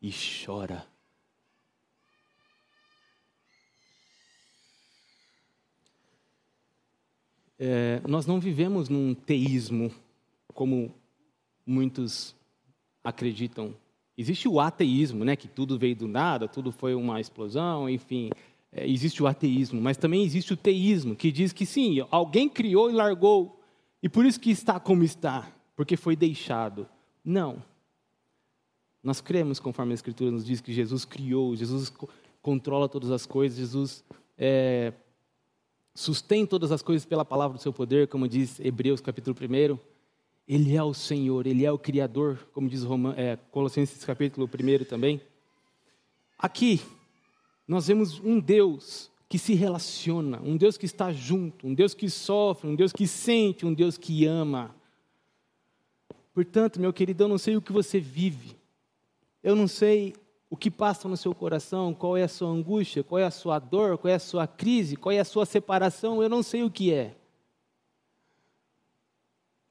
e 0.00 0.12
chora. 0.12 0.86
É, 7.58 8.00
nós 8.08 8.26
não 8.26 8.40
vivemos 8.40 8.88
num 8.88 9.14
teísmo 9.14 9.92
como 10.54 10.94
muitos 11.66 12.34
acreditam. 13.04 13.74
Existe 14.16 14.48
o 14.48 14.60
ateísmo, 14.60 15.24
né, 15.24 15.36
que 15.36 15.48
tudo 15.48 15.78
veio 15.78 15.96
do 15.96 16.08
nada, 16.08 16.48
tudo 16.48 16.72
foi 16.72 16.94
uma 16.94 17.20
explosão, 17.20 17.88
enfim. 17.88 18.30
É, 18.72 18.88
existe 18.88 19.22
o 19.22 19.26
ateísmo, 19.26 19.80
mas 19.80 19.96
também 19.96 20.22
existe 20.22 20.54
o 20.54 20.56
teísmo, 20.56 21.14
que 21.14 21.30
diz 21.30 21.52
que 21.52 21.66
sim, 21.66 21.98
alguém 22.10 22.48
criou 22.48 22.90
e 22.90 22.94
largou, 22.94 23.59
e 24.02 24.08
por 24.08 24.24
isso 24.24 24.40
que 24.40 24.50
está 24.50 24.80
como 24.80 25.04
está, 25.04 25.50
porque 25.76 25.96
foi 25.96 26.16
deixado. 26.16 26.88
Não. 27.24 27.62
Nós 29.02 29.20
cremos, 29.20 29.58
conforme 29.58 29.92
a 29.92 29.94
Escritura 29.94 30.30
nos 30.30 30.44
diz, 30.44 30.60
que 30.60 30.72
Jesus 30.72 31.04
criou, 31.04 31.56
Jesus 31.56 31.92
controla 32.42 32.88
todas 32.88 33.10
as 33.10 33.26
coisas, 33.26 33.58
Jesus 33.58 34.04
é, 34.36 34.92
sustém 35.94 36.46
todas 36.46 36.72
as 36.72 36.82
coisas 36.82 37.04
pela 37.04 37.24
palavra 37.24 37.56
do 37.56 37.62
seu 37.62 37.72
poder, 37.72 38.08
como 38.08 38.28
diz 38.28 38.60
Hebreus 38.60 39.00
capítulo 39.00 39.36
1. 39.36 39.78
Ele 40.48 40.74
é 40.74 40.82
o 40.82 40.92
Senhor, 40.92 41.46
Ele 41.46 41.64
é 41.64 41.70
o 41.70 41.78
Criador, 41.78 42.38
como 42.52 42.68
diz 42.68 42.82
Roman, 42.82 43.14
é, 43.16 43.36
Colossenses 43.50 44.04
capítulo 44.04 44.48
1 44.48 44.84
também. 44.84 45.20
Aqui, 46.38 46.80
nós 47.68 47.86
vemos 47.86 48.18
um 48.20 48.40
Deus 48.40 49.09
que 49.30 49.38
se 49.38 49.54
relaciona, 49.54 50.40
um 50.42 50.56
Deus 50.56 50.76
que 50.76 50.86
está 50.86 51.12
junto, 51.12 51.64
um 51.64 51.72
Deus 51.72 51.94
que 51.94 52.10
sofre, 52.10 52.68
um 52.68 52.74
Deus 52.74 52.92
que 52.92 53.06
sente, 53.06 53.64
um 53.64 53.72
Deus 53.72 53.96
que 53.96 54.26
ama. 54.26 54.74
Portanto, 56.34 56.80
meu 56.80 56.92
querido, 56.92 57.22
eu 57.22 57.28
não 57.28 57.38
sei 57.38 57.56
o 57.56 57.62
que 57.62 57.70
você 57.70 58.00
vive, 58.00 58.56
eu 59.40 59.54
não 59.54 59.68
sei 59.68 60.16
o 60.50 60.56
que 60.56 60.68
passa 60.68 61.08
no 61.08 61.16
seu 61.16 61.32
coração, 61.32 61.94
qual 61.94 62.16
é 62.16 62.24
a 62.24 62.28
sua 62.28 62.48
angústia, 62.48 63.04
qual 63.04 63.20
é 63.20 63.24
a 63.24 63.30
sua 63.30 63.60
dor, 63.60 63.96
qual 63.98 64.10
é 64.10 64.16
a 64.16 64.18
sua 64.18 64.48
crise, 64.48 64.96
qual 64.96 65.12
é 65.12 65.20
a 65.20 65.24
sua 65.24 65.46
separação, 65.46 66.20
eu 66.20 66.28
não 66.28 66.42
sei 66.42 66.64
o 66.64 66.70
que 66.70 66.92
é. 66.92 67.16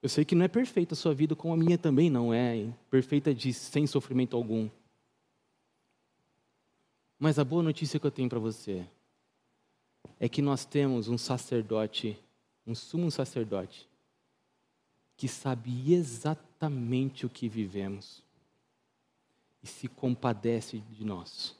Eu 0.01 0.07
sei 0.07 0.23
que 0.23 0.35
não 0.35 0.45
é 0.45 0.47
perfeita 0.47 0.93
a 0.93 0.97
sua 0.97 1.13
vida, 1.13 1.35
como 1.35 1.53
a 1.53 1.57
minha 1.57 1.77
também 1.77 2.09
não 2.09 2.33
é, 2.33 2.65
perfeita 2.89 3.35
de 3.35 3.53
sem 3.53 3.85
sofrimento 3.85 4.37
algum. 4.37 4.69
Mas 7.19 7.37
a 7.37 7.43
boa 7.43 7.61
notícia 7.61 7.99
que 7.99 8.07
eu 8.07 8.11
tenho 8.11 8.29
para 8.29 8.39
você 8.39 8.87
é 10.19 10.27
que 10.27 10.41
nós 10.41 10.65
temos 10.65 11.07
um 11.07 11.17
sacerdote, 11.17 12.17
um 12.67 12.75
sumo 12.75 13.09
sacerdote, 13.09 13.87
que 15.15 15.27
sabe 15.27 15.93
exatamente 15.93 17.25
o 17.25 17.29
que 17.29 17.47
vivemos 17.47 18.21
e 19.63 19.67
se 19.67 19.87
compadece 19.87 20.79
de 20.79 21.05
nós. 21.05 21.55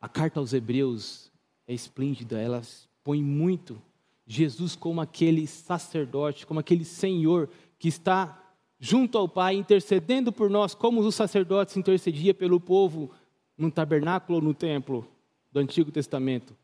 A 0.00 0.08
carta 0.08 0.38
aos 0.38 0.52
Hebreus 0.52 1.30
é 1.66 1.72
esplêndida, 1.72 2.38
ela 2.38 2.62
põe 3.02 3.22
muito 3.22 3.80
Jesus 4.26 4.76
como 4.76 5.00
aquele 5.00 5.46
sacerdote, 5.46 6.46
como 6.46 6.60
aquele 6.60 6.84
Senhor 6.84 7.48
que 7.78 7.88
está 7.88 8.40
junto 8.78 9.16
ao 9.16 9.28
Pai, 9.28 9.54
intercedendo 9.54 10.30
por 10.30 10.50
nós, 10.50 10.74
como 10.74 11.00
os 11.00 11.14
sacerdotes 11.14 11.76
intercedia 11.76 12.34
pelo 12.34 12.60
povo 12.60 13.10
no 13.56 13.70
tabernáculo 13.70 14.36
ou 14.36 14.44
no 14.44 14.54
templo 14.54 15.08
do 15.54 15.60
Antigo 15.60 15.92
Testamento. 15.92 16.54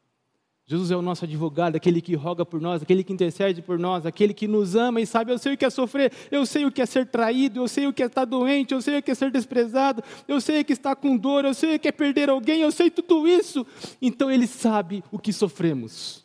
Jesus 0.66 0.90
é 0.90 0.96
o 0.96 1.02
nosso 1.02 1.24
advogado, 1.24 1.76
aquele 1.76 2.00
que 2.00 2.14
roga 2.14 2.44
por 2.44 2.60
nós, 2.60 2.82
aquele 2.82 3.02
que 3.02 3.12
intercede 3.12 3.62
por 3.62 3.78
nós, 3.78 4.04
aquele 4.04 4.34
que 4.34 4.46
nos 4.46 4.76
ama 4.76 5.00
e 5.00 5.06
sabe, 5.06 5.32
eu 5.32 5.38
sei 5.38 5.54
o 5.54 5.56
que 5.56 5.64
é 5.64 5.70
sofrer, 5.70 6.12
eu 6.30 6.44
sei 6.44 6.64
o 6.64 6.70
que 6.70 6.82
é 6.82 6.86
ser 6.86 7.06
traído, 7.06 7.60
eu 7.60 7.68
sei 7.68 7.86
o 7.86 7.92
que 7.92 8.02
é 8.02 8.06
estar 8.06 8.24
doente, 8.24 8.72
eu 8.72 8.82
sei 8.82 8.98
o 8.98 9.02
que 9.02 9.10
é 9.10 9.14
ser 9.14 9.30
desprezado, 9.30 10.02
eu 10.28 10.40
sei 10.40 10.60
o 10.60 10.64
que 10.64 10.72
está 10.72 10.94
com 10.94 11.16
dor, 11.16 11.44
eu 11.44 11.54
sei 11.54 11.76
o 11.76 11.78
que 11.78 11.88
é 11.88 11.92
perder 11.92 12.28
alguém, 12.28 12.60
eu 12.60 12.70
sei 12.70 12.90
tudo 12.90 13.26
isso. 13.26 13.66
Então 14.02 14.30
ele 14.30 14.46
sabe 14.46 15.02
o 15.10 15.18
que 15.18 15.32
sofremos. 15.32 16.24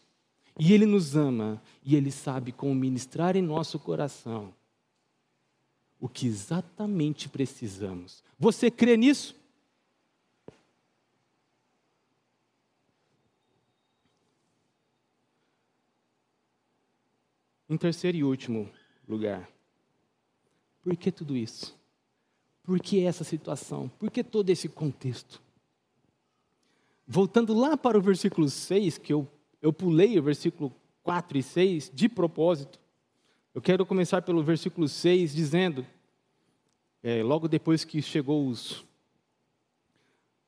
E 0.59 0.73
ele 0.73 0.85
nos 0.85 1.15
ama 1.15 1.61
e 1.83 1.95
ele 1.95 2.11
sabe 2.11 2.51
como 2.51 2.73
ministrar 2.73 3.35
em 3.35 3.41
nosso 3.41 3.79
coração 3.79 4.53
o 5.99 6.07
que 6.07 6.27
exatamente 6.27 7.29
precisamos. 7.29 8.23
Você 8.37 8.69
crê 8.69 8.95
nisso? 8.95 9.35
Em 17.69 17.77
terceiro 17.77 18.17
e 18.17 18.23
último 18.23 18.69
lugar, 19.07 19.49
por 20.81 20.95
que 20.95 21.11
tudo 21.11 21.35
isso? 21.35 21.75
Por 22.63 22.79
que 22.79 23.03
essa 23.03 23.23
situação? 23.23 23.89
Por 23.89 24.11
que 24.11 24.23
todo 24.23 24.49
esse 24.49 24.69
contexto? 24.69 25.41
Voltando 27.07 27.53
lá 27.53 27.75
para 27.77 27.97
o 27.97 28.01
versículo 28.01 28.49
6, 28.49 28.97
que 28.97 29.13
eu, 29.13 29.27
eu 29.61 29.71
pulei 29.71 30.17
o 30.17 30.23
versículo 30.23 30.73
4 31.03 31.37
e 31.37 31.43
6 31.43 31.91
de 31.93 32.09
propósito, 32.09 32.79
eu 33.53 33.61
quero 33.61 33.85
começar 33.85 34.21
pelo 34.21 34.43
versículo 34.43 34.87
6, 34.87 35.33
dizendo, 35.33 35.85
é, 37.01 37.23
logo 37.23 37.47
depois 37.47 37.85
que 37.85 38.01
chegou 38.01 38.47
os, 38.47 38.83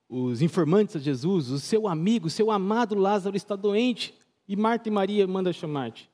os 0.10 0.42
informantes 0.42 0.96
a 0.96 1.00
Jesus, 1.00 1.50
o 1.50 1.60
seu 1.60 1.88
amigo, 1.88 2.30
seu 2.30 2.52
amado 2.52 2.96
Lázaro 2.96 3.38
está 3.38 3.56
doente, 3.56 4.14
e 4.48 4.56
Marta 4.56 4.90
e 4.90 4.92
Maria 4.92 5.28
manda 5.28 5.54
chamar-te. 5.54 6.10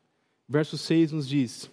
Verso 0.48 0.78
6 0.78 1.12
nos 1.12 1.28
diz: 1.28 1.70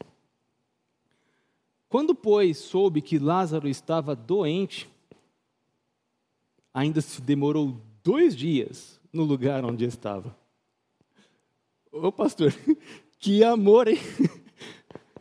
Quando, 1.89 2.15
pois, 2.15 2.59
soube 2.59 3.01
que 3.01 3.19
Lázaro 3.19 3.69
estava 3.69 4.15
doente, 4.15 4.89
ainda 6.73 7.01
se 7.01 7.21
demorou 7.21 7.81
dois 8.03 8.37
dias 8.37 9.01
no 9.13 9.25
lugar 9.25 9.65
onde 9.65 9.85
estava. 9.85 10.37
Ô 11.93 12.13
pastor, 12.13 12.55
que 13.19 13.43
amor, 13.43 13.89
hein? 13.89 13.99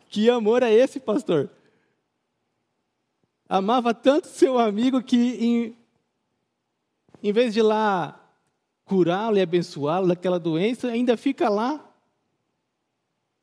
Que 0.08 0.28
amor 0.28 0.64
é 0.64 0.72
esse, 0.72 0.98
pastor? 0.98 1.48
Amava 3.48 3.94
tanto 3.94 4.26
seu 4.26 4.58
amigo 4.58 5.00
que, 5.00 5.16
em, 5.16 5.76
em 7.22 7.32
vez 7.32 7.54
de 7.54 7.62
lá 7.62 8.20
curá-lo 8.84 9.38
e 9.38 9.40
abençoá-lo 9.40 10.08
daquela 10.08 10.40
doença, 10.40 10.88
ainda 10.88 11.16
fica 11.16 11.48
lá. 11.48 11.89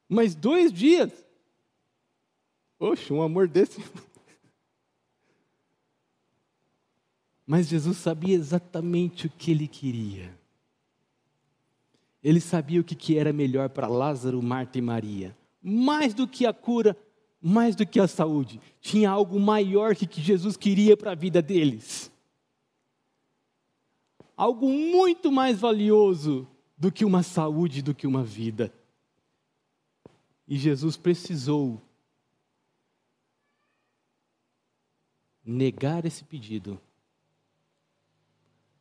Mas 0.08 0.36
dois 0.36 0.72
dias? 0.72 1.12
Oxe, 2.80 3.12
um 3.12 3.22
amor 3.22 3.48
desse. 3.48 3.84
Mas 7.46 7.68
Jesus 7.68 7.98
sabia 7.98 8.36
exatamente 8.36 9.28
o 9.28 9.30
que 9.30 9.52
ele 9.52 9.68
queria. 9.68 10.38
Ele 12.24 12.42
sabia 12.42 12.82
o 12.82 12.84
que 12.84 13.18
era 13.18 13.32
melhor 13.32 13.70
para 13.70 13.88
Lázaro, 13.88 14.42
Marta 14.42 14.78
e 14.78 14.82
Maria 14.82 15.36
mais 15.70 16.14
do 16.14 16.26
que 16.26 16.46
a 16.46 16.54
cura, 16.54 16.98
mais 17.42 17.76
do 17.76 17.86
que 17.86 18.00
a 18.00 18.08
saúde, 18.08 18.62
tinha 18.80 19.10
algo 19.10 19.38
maior 19.38 19.96
que, 19.96 20.22
Jesus 20.22 20.56
queria 20.56 20.96
para 20.96 21.12
a 21.12 21.16
vida 21.16 21.42
deles. 21.42 22.10
Algo 24.36 24.70
muito 24.70 25.32
mais 25.32 25.60
valioso 25.60 26.48
do 26.78 26.92
que 26.92 27.04
uma 27.04 27.22
saúde, 27.22 27.82
do 27.82 27.94
que 27.94 28.08
uma 28.08 28.24
vida. 28.24 28.74
E 30.48 30.58
Jesus 30.58 30.96
precisou 30.96 31.82
negar 35.44 36.06
esse 36.06 36.24
pedido 36.24 36.80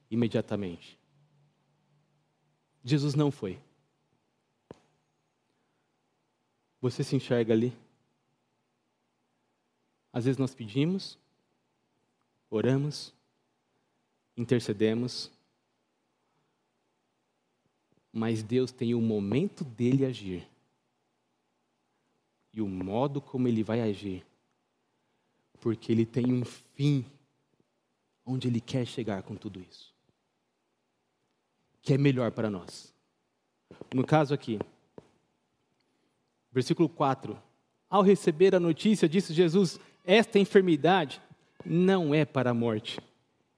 imediatamente. 0.09 0.97
Jesus 2.85 3.15
não 3.17 3.33
foi. 3.33 3.59
Você 6.81 7.03
se 7.03 7.17
enxerga 7.17 7.53
ali? 7.53 7.77
Às 10.13 10.25
vezes 10.25 10.39
nós 10.39 10.55
pedimos, 10.55 11.19
oramos, 12.49 13.13
intercedemos, 14.37 15.33
mas 18.13 18.43
Deus 18.43 18.71
tem 18.71 18.95
o 18.95 19.01
momento 19.01 19.65
dele 19.65 20.07
agir 20.07 20.49
e 22.57 22.61
o 22.61 22.67
modo 22.67 23.21
como 23.21 23.47
ele 23.47 23.63
vai 23.63 23.81
agir, 23.81 24.27
porque 25.61 25.93
ele 25.93 26.05
tem 26.05 26.33
um 26.33 26.45
fim 26.45 27.05
onde 28.25 28.49
ele 28.49 28.61
quer 28.61 28.85
chegar 28.85 29.23
com 29.23 29.37
tudo 29.37 29.61
isso, 29.61 29.95
que 31.81 31.95
é 31.95 31.99
melhor 31.99 32.33
para 32.33 32.51
nós. 32.51 32.93
No 33.95 34.05
caso 34.05 34.35
aqui, 34.35 34.59
Versículo 36.57 36.89
4. 36.89 37.37
Ao 37.91 38.01
receber 38.01 38.55
a 38.55 38.59
notícia, 38.59 39.07
disse 39.07 39.35
Jesus: 39.35 39.79
Esta 40.07 40.39
enfermidade 40.39 41.21
não 41.63 42.15
é 42.15 42.25
para 42.25 42.53
a 42.53 42.55
morte, 42.55 42.99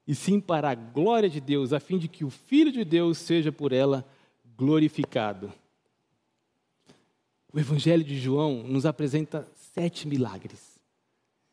e 0.05 0.13
sim 0.13 0.37
para 0.41 0.69
a 0.69 0.75
glória 0.75 1.29
de 1.29 1.39
Deus, 1.39 1.71
a 1.71 1.79
fim 1.79 1.97
de 1.97 2.09
que 2.09 2.25
o 2.25 2.29
Filho 2.29 2.73
de 2.73 2.83
Deus 2.83 3.17
seja 3.17 3.53
por 3.53 3.71
ela 3.71 4.05
glorificado. 4.57 5.49
O 7.51 7.59
Evangelho 7.59 8.03
de 8.03 8.19
João 8.19 8.63
nos 8.63 8.85
apresenta 8.85 9.49
sete 9.73 10.07
milagres. 10.07 10.79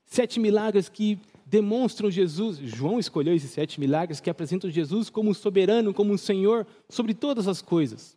Sete 0.05 0.39
milagres 0.39 0.89
que 0.89 1.19
demonstram 1.47 2.11
Jesus. 2.11 2.59
João 2.59 2.99
escolheu 2.99 3.35
esses 3.35 3.51
sete 3.51 3.81
milagres 3.81 4.21
que 4.21 4.29
apresentam 4.29 4.71
Jesus 4.71 5.09
como 5.09 5.35
soberano, 5.35 5.95
como 5.95 6.19
Senhor 6.19 6.67
sobre 6.89 7.15
todas 7.15 7.49
as 7.49 7.63
coisas. 7.63 8.17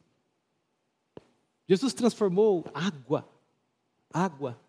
Jesus 1.67 1.93
transformou 1.93 2.65
água, 2.73 3.30
água, 4.11 4.59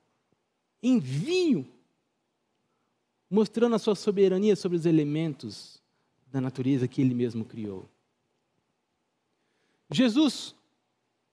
em 0.83 0.99
vinho, 0.99 1.67
mostrando 3.29 3.75
a 3.75 3.79
sua 3.79 3.95
soberania 3.95 4.55
sobre 4.55 4.77
os 4.77 4.87
elementos 4.87 5.81
da 6.31 6.41
natureza 6.41 6.87
que 6.87 7.01
ele 7.01 7.15
mesmo 7.15 7.45
criou. 7.45 7.89
Jesus 9.91 10.55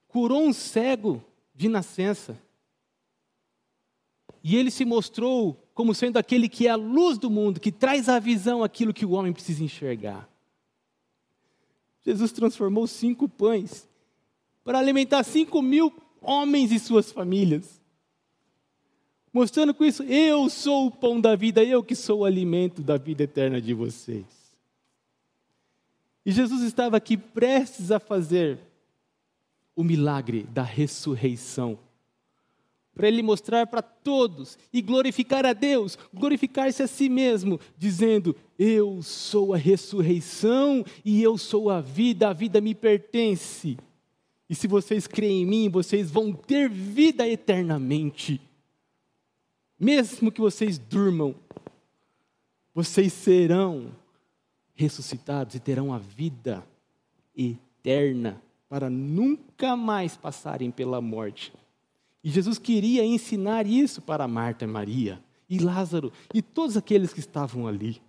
curou 0.07 0.41
um 0.41 0.53
cego 0.53 1.23
de 1.57 1.67
nascença. 1.67 2.39
E 4.43 4.55
ele 4.55 4.69
se 4.69 4.85
mostrou 4.85 5.61
como 5.73 5.93
sendo 5.93 6.17
aquele 6.17 6.47
que 6.47 6.67
é 6.67 6.69
a 6.69 6.75
luz 6.75 7.17
do 7.17 7.29
mundo, 7.29 7.59
que 7.59 7.71
traz 7.71 8.07
à 8.07 8.19
visão 8.19 8.63
aquilo 8.63 8.93
que 8.93 9.05
o 9.05 9.11
homem 9.11 9.33
precisa 9.33 9.63
enxergar. 9.63 10.29
Jesus 12.05 12.31
transformou 12.31 12.87
cinco 12.87 13.27
pães 13.27 13.89
para 14.63 14.79
alimentar 14.79 15.23
cinco 15.23 15.61
mil 15.61 15.91
homens 16.21 16.71
e 16.71 16.79
suas 16.79 17.11
famílias. 17.11 17.81
Mostrando 19.33 19.73
com 19.73 19.83
isso, 19.83 20.03
eu 20.03 20.49
sou 20.49 20.87
o 20.87 20.91
pão 20.91 21.19
da 21.19 21.35
vida, 21.35 21.63
eu 21.63 21.83
que 21.83 21.95
sou 21.95 22.19
o 22.19 22.25
alimento 22.25 22.81
da 22.81 22.97
vida 22.97 23.23
eterna 23.23 23.59
de 23.59 23.73
vocês. 23.73 24.25
E 26.25 26.31
Jesus 26.31 26.61
estava 26.61 26.97
aqui 26.97 27.17
prestes 27.17 27.91
a 27.91 27.99
fazer 27.99 28.59
o 29.77 29.83
milagre 29.83 30.41
da 30.41 30.63
ressurreição. 30.63 31.77
Para 32.95 33.07
ele 33.07 33.21
mostrar 33.21 33.67
para 33.67 33.83
todos 33.83 34.57
e 34.73 34.81
glorificar 34.81 35.45
a 35.45 35.53
Deus, 35.53 35.99
glorificar-se 36.11 36.81
a 36.81 36.87
si 36.87 37.07
mesmo, 37.07 37.59
dizendo: 37.77 38.35
Eu 38.57 39.03
sou 39.03 39.53
a 39.53 39.57
ressurreição 39.57 40.83
e 41.05 41.21
eu 41.21 41.37
sou 41.37 41.69
a 41.69 41.79
vida, 41.79 42.29
a 42.29 42.33
vida 42.33 42.59
me 42.59 42.73
pertence. 42.73 43.77
E 44.49 44.55
se 44.55 44.67
vocês 44.67 45.05
creem 45.05 45.43
em 45.43 45.45
mim, 45.45 45.69
vocês 45.69 46.09
vão 46.09 46.33
ter 46.33 46.67
vida 46.67 47.27
eternamente. 47.27 48.41
Mesmo 49.79 50.31
que 50.31 50.41
vocês 50.41 50.79
durmam, 50.79 51.35
vocês 52.73 53.13
serão 53.13 53.91
ressuscitados 54.73 55.53
e 55.53 55.59
terão 55.59 55.93
a 55.93 55.99
vida 55.99 56.67
eterna 57.35 58.41
para 58.69 58.89
nunca 58.89 59.75
mais 59.75 60.17
passarem 60.17 60.69
pela 60.71 60.99
morte. 61.01 61.53
E 62.23 62.29
Jesus 62.29 62.57
queria 62.57 63.05
ensinar 63.05 63.65
isso 63.65 64.01
para 64.01 64.27
Marta 64.27 64.65
e 64.65 64.67
Maria, 64.67 65.23
e 65.49 65.59
Lázaro, 65.59 66.11
e 66.33 66.41
todos 66.41 66.75
aqueles 66.75 67.13
que 67.13 67.19
estavam 67.19 67.67
ali. 67.67 68.01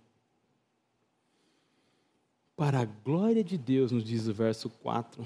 Para 2.55 2.81
a 2.81 2.85
glória 2.85 3.43
de 3.43 3.57
Deus, 3.57 3.91
nos 3.91 4.03
diz 4.03 4.27
o 4.27 4.33
verso 4.33 4.69
4. 4.69 5.25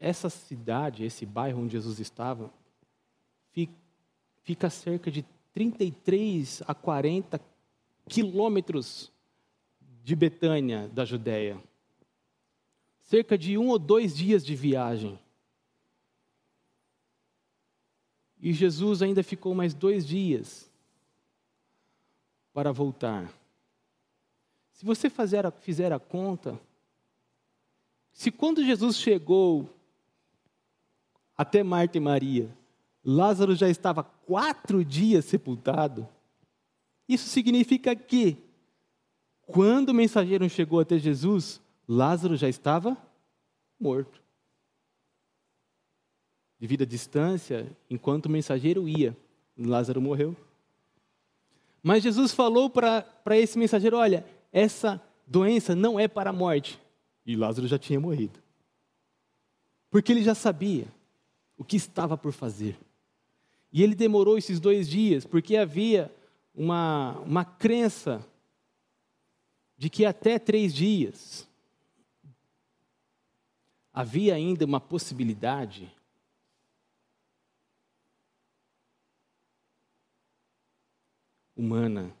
Essa 0.00 0.30
cidade, 0.30 1.04
esse 1.04 1.26
bairro 1.26 1.60
onde 1.60 1.72
Jesus 1.72 2.00
estava, 2.00 2.50
fica 4.42 4.68
a 4.68 4.70
cerca 4.70 5.10
de 5.10 5.24
33 5.52 6.62
a 6.66 6.74
40 6.74 7.40
quilômetros 8.08 9.10
de 10.06 10.14
Betânia, 10.14 10.86
da 10.94 11.04
Judéia. 11.04 11.60
Cerca 13.02 13.36
de 13.36 13.58
um 13.58 13.70
ou 13.70 13.76
dois 13.76 14.16
dias 14.16 14.46
de 14.46 14.54
viagem. 14.54 15.18
E 18.40 18.52
Jesus 18.52 19.02
ainda 19.02 19.24
ficou 19.24 19.52
mais 19.52 19.74
dois 19.74 20.06
dias 20.06 20.70
para 22.52 22.70
voltar. 22.70 23.28
Se 24.70 24.84
você 24.84 25.10
fizer 25.10 25.44
a, 25.44 25.50
fizer 25.50 25.92
a 25.92 25.98
conta, 25.98 26.56
se 28.12 28.30
quando 28.30 28.64
Jesus 28.64 28.98
chegou 28.98 29.68
até 31.36 31.64
Marta 31.64 31.98
e 31.98 32.00
Maria, 32.00 32.48
Lázaro 33.04 33.56
já 33.56 33.68
estava 33.68 34.04
quatro 34.04 34.84
dias 34.84 35.24
sepultado, 35.24 36.08
isso 37.08 37.28
significa 37.28 37.96
que 37.96 38.45
quando 39.46 39.90
o 39.90 39.94
mensageiro 39.94 40.48
chegou 40.50 40.80
até 40.80 40.98
Jesus, 40.98 41.62
Lázaro 41.88 42.36
já 42.36 42.48
estava 42.48 42.96
morto. 43.78 44.20
Devido 46.58 46.82
à 46.82 46.86
distância, 46.86 47.70
enquanto 47.88 48.26
o 48.26 48.30
mensageiro 48.30 48.88
ia, 48.88 49.16
Lázaro 49.56 50.00
morreu. 50.00 50.36
Mas 51.82 52.02
Jesus 52.02 52.32
falou 52.32 52.68
para 52.68 53.38
esse 53.38 53.56
mensageiro: 53.56 53.96
olha, 53.96 54.26
essa 54.52 55.00
doença 55.26 55.74
não 55.74 56.00
é 56.00 56.08
para 56.08 56.30
a 56.30 56.32
morte. 56.32 56.80
E 57.24 57.36
Lázaro 57.36 57.68
já 57.68 57.78
tinha 57.78 58.00
morrido. 58.00 58.40
Porque 59.90 60.12
ele 60.12 60.22
já 60.22 60.34
sabia 60.34 60.86
o 61.56 61.64
que 61.64 61.76
estava 61.76 62.16
por 62.16 62.32
fazer. 62.32 62.76
E 63.72 63.82
ele 63.82 63.94
demorou 63.94 64.36
esses 64.36 64.58
dois 64.58 64.88
dias, 64.88 65.24
porque 65.24 65.56
havia 65.56 66.12
uma, 66.54 67.12
uma 67.20 67.44
crença 67.44 68.24
de 69.76 69.90
que 69.90 70.04
até 70.04 70.38
três 70.38 70.74
dias 70.74 71.48
havia 73.92 74.34
ainda 74.34 74.64
uma 74.64 74.80
possibilidade 74.80 75.90
humana. 81.56 82.14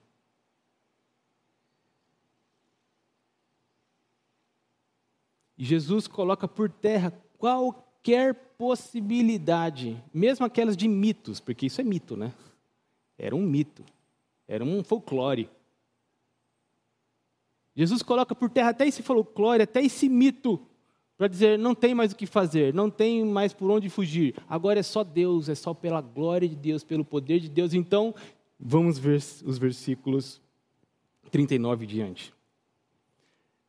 E 5.58 5.64
Jesus 5.64 6.06
coloca 6.06 6.46
por 6.48 6.70
terra 6.70 7.10
qualquer 7.38 8.34
possibilidade, 8.56 10.02
mesmo 10.12 10.44
aquelas 10.44 10.76
de 10.76 10.88
mitos, 10.88 11.40
porque 11.40 11.66
isso 11.66 11.80
é 11.80 11.84
mito, 11.84 12.16
né? 12.16 12.32
Era 13.18 13.34
um 13.34 13.42
mito, 13.42 13.84
era 14.46 14.64
um 14.64 14.82
folclore. 14.82 15.50
Jesus 17.76 18.02
coloca 18.02 18.34
por 18.34 18.48
terra 18.48 18.70
até 18.70 18.88
esse 18.88 19.02
folclore, 19.02 19.62
até 19.62 19.82
esse 19.82 20.08
mito, 20.08 20.58
para 21.18 21.28
dizer: 21.28 21.58
não 21.58 21.74
tem 21.74 21.94
mais 21.94 22.12
o 22.12 22.16
que 22.16 22.26
fazer, 22.26 22.72
não 22.72 22.90
tem 22.90 23.22
mais 23.22 23.52
por 23.52 23.70
onde 23.70 23.90
fugir, 23.90 24.34
agora 24.48 24.80
é 24.80 24.82
só 24.82 25.04
Deus, 25.04 25.50
é 25.50 25.54
só 25.54 25.74
pela 25.74 26.00
glória 26.00 26.48
de 26.48 26.56
Deus, 26.56 26.82
pelo 26.82 27.04
poder 27.04 27.38
de 27.38 27.50
Deus. 27.50 27.74
Então, 27.74 28.14
vamos 28.58 28.98
ver 28.98 29.16
os 29.16 29.58
versículos 29.58 30.40
39 31.30 31.84
e 31.84 31.86
diante. 31.86 32.34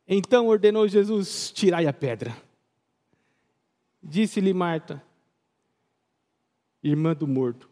Então 0.06 0.46
ordenou 0.46 0.88
Jesus: 0.88 1.52
tirai 1.52 1.86
a 1.86 1.92
pedra. 1.92 2.34
Disse-lhe 4.02 4.54
Marta, 4.54 5.02
irmã 6.82 7.14
do 7.14 7.26
morto: 7.26 7.68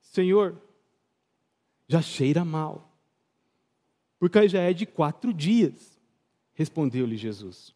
Senhor, 0.00 0.56
já 1.88 2.00
cheira 2.00 2.44
mal 2.44 2.89
porque 4.20 4.46
já 4.46 4.60
é 4.60 4.74
de 4.74 4.84
quatro 4.84 5.32
dias. 5.32 5.98
Respondeu-lhe 6.52 7.16
Jesus: 7.16 7.74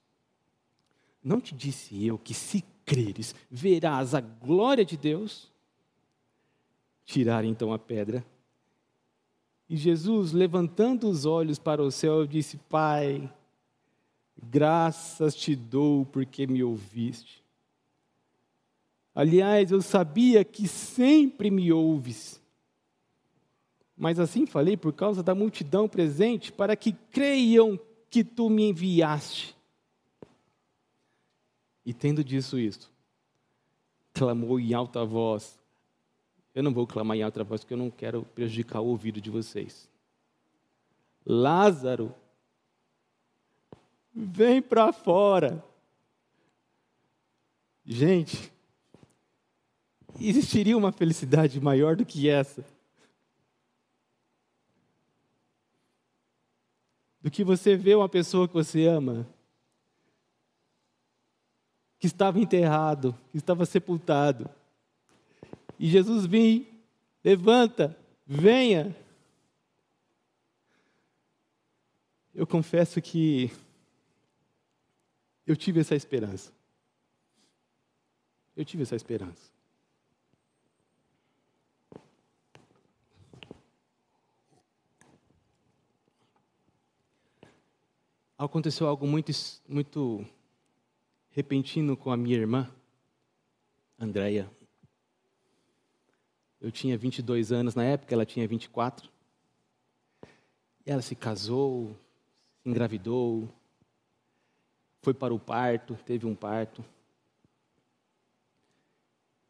Não 1.23 1.41
te 1.41 1.55
disse 1.55 2.05
eu 2.07 2.19
que, 2.19 2.35
se 2.35 2.63
creres, 2.85 3.35
verás 3.51 4.15
a 4.15 4.21
glória 4.21 4.85
de 4.85 4.97
Deus? 4.99 5.51
Tiraram 7.07 7.49
então 7.49 7.73
a 7.73 7.79
pedra. 7.79 8.25
E 9.69 9.77
Jesus, 9.77 10.33
levantando 10.33 11.09
os 11.09 11.25
olhos 11.25 11.59
para 11.59 11.83
o 11.83 11.91
céu, 11.91 12.27
disse: 12.27 12.59
Pai, 12.69 13.33
graças 14.37 15.35
te 15.35 15.57
dou 15.57 16.05
porque 16.05 16.47
me 16.47 16.63
ouviste. 16.63 17.43
Aliás, 19.15 19.71
eu 19.71 19.81
sabia 19.81 20.45
que 20.45 20.69
sempre 20.69 21.51
me 21.51 21.73
ouves 21.73 22.44
mas 23.97 24.19
assim 24.19 24.47
falei 24.47 24.77
por 24.77 24.93
causa 24.93 25.23
da 25.23 25.35
multidão 25.35 25.89
presente, 25.89 26.51
para 26.51 26.75
que 26.75 26.93
creiam 26.93 27.79
que 28.11 28.25
tu 28.25 28.51
me 28.51 28.65
enviaste. 28.71 29.57
E 31.85 31.93
tendo 31.93 32.25
dito 32.25 32.59
isto, 32.59 32.91
clamou 34.13 34.59
em 34.59 34.73
alta 34.75 35.05
voz. 35.05 35.59
Eu 36.55 36.63
não 36.63 36.73
vou 36.73 36.87
clamar 36.87 37.17
em 37.17 37.23
alta 37.23 37.45
voz, 37.45 37.63
porque 37.63 37.75
eu 37.75 37.79
não 37.79 37.91
quero 37.91 38.23
prejudicar 38.35 38.81
o 38.81 38.87
ouvido 38.87 39.21
de 39.21 39.31
vocês. 39.31 39.89
Lázaro, 41.27 42.15
vem 44.15 44.63
para 44.63 44.93
fora. 44.93 45.65
Gente, 47.85 48.53
existiria 50.21 50.77
uma 50.77 50.93
felicidade 50.93 51.61
maior 51.61 51.97
do 51.97 52.07
que 52.07 52.29
essa? 52.29 52.65
Do 57.25 57.31
que 57.31 57.43
você 57.43 57.75
ver 57.75 57.97
uma 57.97 58.09
pessoa 58.09 58.47
que 58.47 58.53
você 58.53 58.85
ama, 58.85 59.27
que 61.99 62.07
estava 62.07 62.39
enterrado, 62.39 63.19
que 63.33 63.39
estava 63.39 63.65
sepultado. 63.65 64.47
E 65.79 65.89
Jesus 65.89 66.27
vem, 66.27 66.69
levanta, 67.25 67.97
venha. 68.27 68.95
Eu 72.35 72.47
confesso 72.47 73.01
que 73.01 73.51
eu 75.47 75.57
tive 75.57 75.81
essa 75.81 75.95
esperança. 75.95 76.53
Eu 78.55 78.67
tive 78.67 78.83
essa 78.83 78.97
esperança. 78.97 79.54
Aconteceu 88.45 88.87
algo 88.87 89.07
muito, 89.07 89.33
muito 89.67 90.25
repentino 91.31 91.97
com 91.97 92.11
a 92.11 92.17
minha 92.17 92.37
irmã, 92.37 92.71
Andréia. 93.99 94.51
Eu 96.61 96.71
tinha 96.71 96.97
22 96.97 97.53
anos 97.53 97.75
na 97.75 97.85
época, 97.85 98.15
ela 98.15 98.27
tinha 98.27 98.47
24. 98.47 99.11
E 100.87 100.91
ela 100.91 101.03
se 101.03 101.15
casou, 101.15 101.97
se 102.63 102.69
engravidou, 102.69 103.49
foi 105.01 105.15
para 105.15 105.35
o 105.35 105.39
parto, 105.39 105.99
teve 106.05 106.27
um 106.27 106.35
parto. 106.35 106.85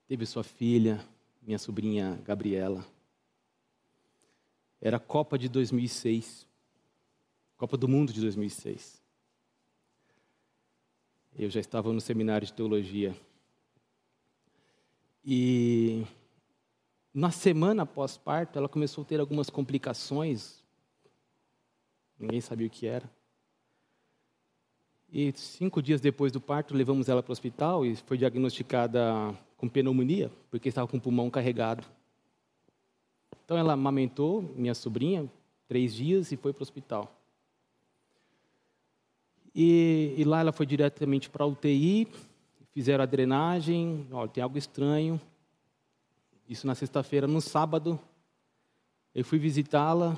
Teve 0.06 0.24
sua 0.24 0.44
filha, 0.44 1.04
minha 1.42 1.58
sobrinha 1.58 2.20
Gabriela. 2.24 2.86
Era 4.80 4.98
a 4.98 5.00
Copa 5.00 5.38
de 5.38 5.48
2006. 5.48 6.46
Copa 7.64 7.78
do 7.78 7.88
Mundo 7.88 8.12
de 8.12 8.20
2006. 8.20 9.02
Eu 11.34 11.48
já 11.48 11.60
estava 11.60 11.90
no 11.94 11.98
seminário 11.98 12.46
de 12.46 12.52
teologia. 12.52 13.16
E 15.24 16.04
na 17.14 17.30
semana 17.30 17.84
após 17.84 18.18
parto, 18.18 18.58
ela 18.58 18.68
começou 18.68 19.00
a 19.00 19.06
ter 19.06 19.18
algumas 19.18 19.48
complicações. 19.48 20.62
Ninguém 22.18 22.38
sabia 22.42 22.66
o 22.66 22.70
que 22.70 22.86
era. 22.86 23.10
E 25.10 25.32
cinco 25.32 25.80
dias 25.80 26.02
depois 26.02 26.30
do 26.30 26.42
parto, 26.42 26.74
levamos 26.74 27.08
ela 27.08 27.22
para 27.22 27.30
o 27.30 27.32
hospital 27.32 27.86
e 27.86 27.96
foi 27.96 28.18
diagnosticada 28.18 29.34
com 29.56 29.70
pneumonia, 29.70 30.30
porque 30.50 30.68
estava 30.68 30.86
com 30.86 30.98
o 30.98 31.00
pulmão 31.00 31.30
carregado. 31.30 31.82
Então 33.42 33.56
ela 33.56 33.72
amamentou 33.72 34.42
minha 34.54 34.74
sobrinha 34.74 35.32
três 35.66 35.94
dias 35.94 36.30
e 36.30 36.36
foi 36.36 36.52
para 36.52 36.60
o 36.60 36.62
hospital. 36.62 37.23
E, 39.54 40.14
e, 40.18 40.24
lá 40.24 40.40
ela 40.40 40.52
foi 40.52 40.66
diretamente 40.66 41.30
para 41.30 41.44
a 41.44 41.46
UTI, 41.46 42.08
fizeram 42.72 43.04
a 43.04 43.06
drenagem, 43.06 44.06
ó, 44.10 44.26
tem 44.26 44.42
algo 44.42 44.58
estranho. 44.58 45.20
Isso 46.48 46.66
na 46.66 46.74
sexta-feira, 46.74 47.26
no 47.26 47.40
sábado, 47.40 47.98
eu 49.14 49.24
fui 49.24 49.38
visitá-la 49.38 50.16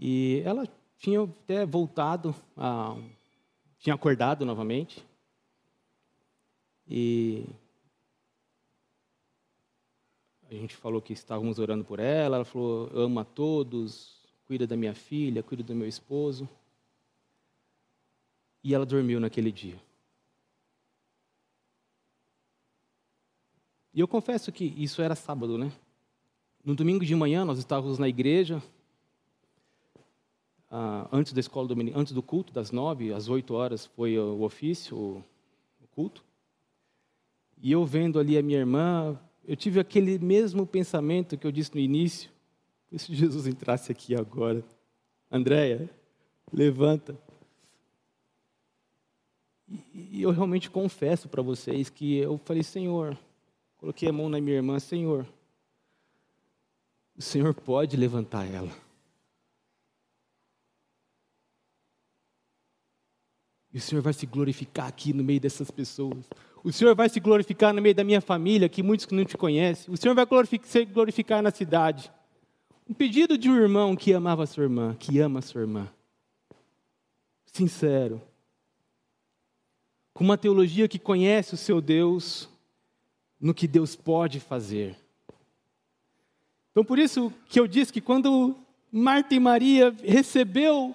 e 0.00 0.42
ela 0.44 0.66
tinha 0.96 1.22
até 1.22 1.66
voltado 1.66 2.34
a 2.56 2.96
tinha 3.82 3.94
acordado 3.94 4.46
novamente. 4.46 5.04
E 6.88 7.44
a 10.48 10.54
gente 10.54 10.76
falou 10.76 11.02
que 11.02 11.12
estávamos 11.12 11.58
orando 11.58 11.84
por 11.84 11.98
ela. 11.98 12.36
Ela 12.36 12.44
falou: 12.44 12.90
ama 12.94 13.22
a 13.22 13.24
todos, 13.24 14.20
cuida 14.46 14.66
da 14.66 14.76
minha 14.76 14.94
filha, 14.94 15.42
cuida 15.42 15.62
do 15.62 15.74
meu 15.74 15.88
esposo. 15.88 16.48
E 18.62 18.74
ela 18.74 18.86
dormiu 18.86 19.18
naquele 19.18 19.50
dia. 19.50 19.80
E 23.94 24.00
eu 24.00 24.08
confesso 24.08 24.50
que 24.50 24.64
isso 24.76 25.02
era 25.02 25.14
sábado, 25.14 25.58
né? 25.58 25.70
No 26.64 26.74
domingo 26.74 27.04
de 27.04 27.14
manhã 27.14 27.44
nós 27.44 27.58
estávamos 27.58 27.98
na 27.98 28.08
igreja, 28.08 28.62
ah, 30.70 31.06
antes 31.12 31.34
da 31.34 31.40
escola 31.40 31.68
dominical, 31.68 32.00
antes 32.00 32.14
do 32.14 32.22
culto, 32.22 32.52
das 32.52 32.70
nove 32.70 33.12
às 33.12 33.28
oito 33.28 33.52
horas 33.52 33.84
foi 33.84 34.18
o 34.18 34.40
ofício, 34.40 34.96
o, 34.96 35.24
culto. 35.94 36.24
E 37.60 37.70
eu 37.70 37.84
vendo 37.84 38.18
ali 38.18 38.38
a 38.38 38.42
minha 38.42 38.58
irmã, 38.58 39.20
eu 39.44 39.54
tive 39.54 39.78
aquele 39.78 40.18
mesmo 40.18 40.66
pensamento 40.66 41.36
que 41.36 41.46
eu 41.46 41.52
disse 41.52 41.74
no 41.74 41.80
início. 41.80 42.30
Se 42.96 43.14
Jesus 43.14 43.46
entrasse 43.46 43.92
aqui 43.92 44.14
agora? 44.14 44.64
Andréia, 45.30 45.90
levanta. 46.50 47.14
E 49.94 50.22
eu 50.22 50.30
realmente 50.30 50.70
confesso 50.70 51.28
para 51.28 51.42
vocês 51.42 51.90
que 51.90 52.16
eu 52.16 52.38
falei, 52.38 52.62
Senhor, 52.62 53.16
coloquei 53.76 54.08
a 54.08 54.12
mão 54.12 54.28
na 54.28 54.40
minha 54.40 54.56
irmã, 54.56 54.78
Senhor, 54.78 55.26
o 57.16 57.20
Senhor 57.20 57.52
pode 57.54 57.96
levantar 57.96 58.46
ela. 58.50 58.70
E 63.72 63.78
o 63.78 63.80
Senhor 63.80 64.02
vai 64.02 64.12
se 64.12 64.26
glorificar 64.26 64.86
aqui 64.86 65.12
no 65.12 65.22
meio 65.22 65.40
dessas 65.40 65.70
pessoas. 65.70 66.28
O 66.64 66.72
Senhor 66.72 66.94
vai 66.94 67.08
se 67.08 67.20
glorificar 67.20 67.72
no 67.72 67.82
meio 67.82 67.94
da 67.94 68.04
minha 68.04 68.20
família, 68.20 68.68
que 68.68 68.82
muitos 68.82 69.06
que 69.06 69.14
não 69.14 69.24
te 69.24 69.36
conhecem. 69.36 69.92
O 69.92 69.96
Senhor 69.96 70.14
vai 70.14 70.26
glorificar, 70.26 70.68
se 70.68 70.84
glorificar 70.84 71.42
na 71.42 71.50
cidade. 71.50 72.12
Um 72.88 72.94
pedido 72.94 73.38
de 73.38 73.48
um 73.48 73.56
irmão 73.56 73.96
que 73.96 74.12
amava 74.12 74.42
a 74.42 74.46
sua 74.46 74.64
irmã, 74.64 74.94
que 74.98 75.18
ama 75.18 75.38
a 75.38 75.42
sua 75.42 75.62
irmã. 75.62 75.88
Sincero. 77.46 78.20
Com 80.12 80.24
uma 80.24 80.38
teologia 80.38 80.88
que 80.88 80.98
conhece 80.98 81.54
o 81.54 81.56
seu 81.56 81.80
Deus 81.80 82.48
no 83.40 83.54
que 83.54 83.66
Deus 83.66 83.96
pode 83.96 84.38
fazer. 84.40 84.96
Então, 86.70 86.84
por 86.84 86.98
isso 86.98 87.32
que 87.48 87.58
eu 87.58 87.66
disse 87.66 87.92
que 87.92 88.00
quando 88.00 88.56
Marta 88.90 89.34
e 89.34 89.40
Maria 89.40 89.94
recebeu 90.02 90.94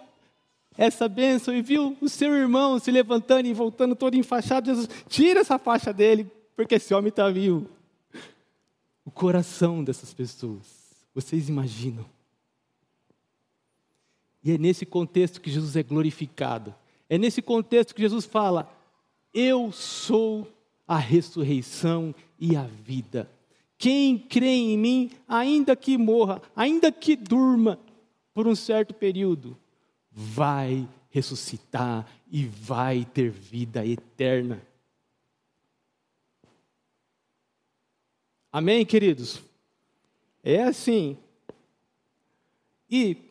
essa 0.78 1.10
bênção 1.10 1.54
e 1.54 1.62
viu 1.62 1.98
o 2.00 2.08
seu 2.08 2.36
irmão 2.36 2.78
se 2.80 2.92
levantando 2.92 3.48
e 3.48 3.54
voltando 3.54 3.96
todo 3.96 4.16
enfaixado, 4.16 4.68
Jesus, 4.68 4.88
tira 5.10 5.40
essa 5.40 5.58
faixa 5.58 5.92
dele, 5.92 6.32
porque 6.56 6.76
esse 6.76 6.94
homem 6.94 7.10
está 7.10 7.30
vivo. 7.30 7.68
O 9.04 9.12
coração 9.12 9.84
dessas 9.84 10.14
pessoas, 10.14 10.66
vocês 11.14 11.50
imaginam? 11.50 12.06
E 14.44 14.52
é 14.52 14.58
nesse 14.58 14.86
contexto 14.86 15.42
que 15.42 15.50
Jesus 15.50 15.76
é 15.76 15.84
glorificado. 15.84 16.74
É 17.10 17.18
nesse 17.18 17.42
contexto 17.42 17.96
que 17.96 18.02
Jesus 18.02 18.26
fala: 18.26 18.72
Eu 19.40 19.72
sou 19.72 20.52
a 20.88 20.98
ressurreição 20.98 22.16
e 22.40 22.56
a 22.56 22.64
vida. 22.64 23.30
Quem 23.78 24.18
crê 24.18 24.48
em 24.48 24.76
mim, 24.76 25.12
ainda 25.28 25.76
que 25.76 25.96
morra, 25.96 26.42
ainda 26.56 26.92
que 26.92 27.16
durma 27.16 27.80
por 28.34 28.48
um 28.48 28.56
certo 28.56 28.96
período, 28.96 29.56
vai 30.12 30.90
ressuscitar 31.12 32.12
e 32.32 32.48
vai 32.48 33.06
ter 33.06 33.30
vida 33.30 33.86
eterna. 33.86 34.60
Amém, 38.52 38.84
queridos? 38.88 39.40
É 40.44 40.64
assim. 40.64 41.16
E 42.90 43.28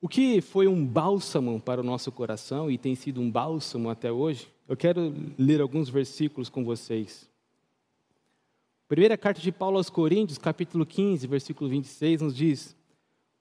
que 0.11 0.41
foi 0.41 0.67
um 0.67 0.85
bálsamo 0.85 1.57
para 1.57 1.79
o 1.79 1.83
nosso 1.85 2.11
coração 2.11 2.69
e 2.69 2.77
tem 2.77 2.95
sido 2.95 3.21
um 3.21 3.31
bálsamo 3.31 3.89
até 3.89 4.11
hoje, 4.11 4.45
eu 4.67 4.75
quero 4.75 5.15
ler 5.39 5.61
alguns 5.61 5.87
versículos 5.87 6.49
com 6.49 6.65
vocês. 6.65 7.29
Primeira 8.89 9.17
carta 9.17 9.39
de 9.39 9.53
Paulo 9.53 9.77
aos 9.77 9.89
Coríntios, 9.89 10.37
capítulo 10.37 10.85
15, 10.85 11.25
versículo 11.27 11.69
26, 11.69 12.23
nos 12.23 12.35
diz: 12.35 12.75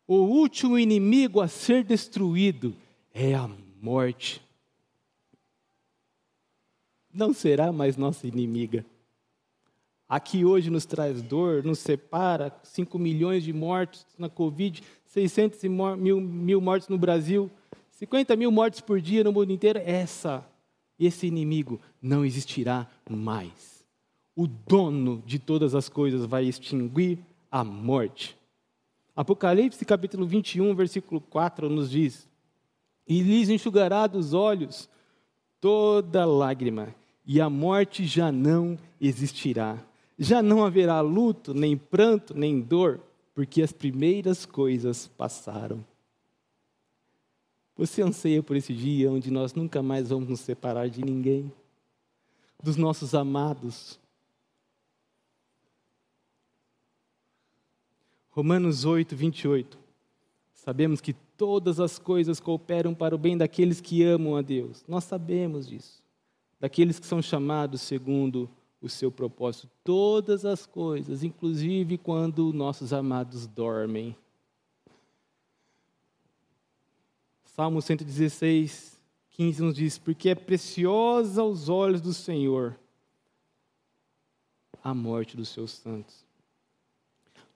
O 0.06 0.18
último 0.18 0.78
inimigo 0.78 1.40
a 1.40 1.48
ser 1.48 1.82
destruído 1.82 2.72
é 3.12 3.34
a 3.34 3.50
morte. 3.82 4.40
Não 7.12 7.34
será 7.34 7.72
mais 7.72 7.96
nossa 7.96 8.28
inimiga. 8.28 8.86
Aqui 10.08 10.44
hoje 10.44 10.70
nos 10.70 10.86
traz 10.86 11.20
dor, 11.20 11.64
nos 11.64 11.80
separa, 11.80 12.56
5 12.62 12.96
milhões 12.96 13.42
de 13.42 13.52
mortos 13.52 14.06
na 14.16 14.28
Covid, 14.28 14.82
600 15.10 15.62
mil, 15.64 16.20
mil 16.20 16.60
mortos 16.60 16.88
no 16.88 16.98
Brasil, 16.98 17.48
50 17.92 18.34
mil 18.34 18.50
mortes 18.50 18.80
por 18.80 19.00
dia 19.00 19.22
no 19.22 19.32
mundo 19.32 19.52
inteiro. 19.52 19.80
Essa, 19.84 20.44
esse 20.98 21.26
inimigo 21.26 21.80
não 22.02 22.24
existirá 22.24 22.88
mais 23.08 23.80
o 24.40 24.46
dono 24.46 25.22
de 25.26 25.38
todas 25.38 25.74
as 25.74 25.90
coisas 25.90 26.24
vai 26.24 26.46
extinguir 26.46 27.18
a 27.50 27.62
morte. 27.62 28.34
Apocalipse 29.14 29.84
capítulo 29.84 30.26
21, 30.26 30.74
versículo 30.74 31.20
4 31.20 31.68
nos 31.68 31.90
diz: 31.90 32.26
E 33.06 33.20
lhes 33.20 33.50
enxugará 33.50 34.06
dos 34.06 34.32
olhos 34.32 34.88
toda 35.60 36.24
lágrima, 36.24 36.94
e 37.26 37.38
a 37.38 37.50
morte 37.50 38.06
já 38.06 38.32
não 38.32 38.78
existirá. 38.98 39.78
Já 40.18 40.42
não 40.42 40.64
haverá 40.64 41.02
luto, 41.02 41.52
nem 41.52 41.76
pranto, 41.76 42.34
nem 42.34 42.60
dor, 42.60 43.00
porque 43.40 43.62
as 43.62 43.72
primeiras 43.72 44.44
coisas 44.44 45.06
passaram. 45.16 45.82
Você 47.74 48.02
anseia 48.02 48.42
por 48.42 48.54
esse 48.54 48.74
dia 48.74 49.10
onde 49.10 49.30
nós 49.30 49.54
nunca 49.54 49.82
mais 49.82 50.10
vamos 50.10 50.28
nos 50.28 50.40
separar 50.40 50.90
de 50.90 51.02
ninguém, 51.02 51.50
dos 52.62 52.76
nossos 52.76 53.14
amados. 53.14 53.98
Romanos 58.28 58.84
8, 58.84 59.16
28. 59.16 59.78
Sabemos 60.52 61.00
que 61.00 61.14
todas 61.14 61.80
as 61.80 61.98
coisas 61.98 62.40
cooperam 62.40 62.92
para 62.92 63.14
o 63.14 63.18
bem 63.18 63.38
daqueles 63.38 63.80
que 63.80 64.02
amam 64.04 64.36
a 64.36 64.42
Deus. 64.42 64.84
Nós 64.86 65.04
sabemos 65.04 65.66
disso. 65.66 66.02
Daqueles 66.60 66.98
que 66.98 67.06
são 67.06 67.22
chamados 67.22 67.80
segundo 67.80 68.50
o 68.80 68.88
seu 68.88 69.10
propósito. 69.10 69.68
Todas 69.84 70.44
as 70.44 70.66
coisas, 70.66 71.22
inclusive 71.22 71.98
quando 71.98 72.52
nossos 72.52 72.92
amados 72.92 73.46
dormem. 73.46 74.16
Salmo 77.44 77.82
116, 77.82 79.00
15 79.30 79.62
nos 79.62 79.74
diz: 79.74 79.98
Porque 79.98 80.30
é 80.30 80.34
preciosa 80.34 81.42
aos 81.42 81.68
olhos 81.68 82.00
do 82.00 82.14
Senhor 82.14 82.78
a 84.82 84.94
morte 84.94 85.36
dos 85.36 85.50
seus 85.50 85.72
santos. 85.72 86.24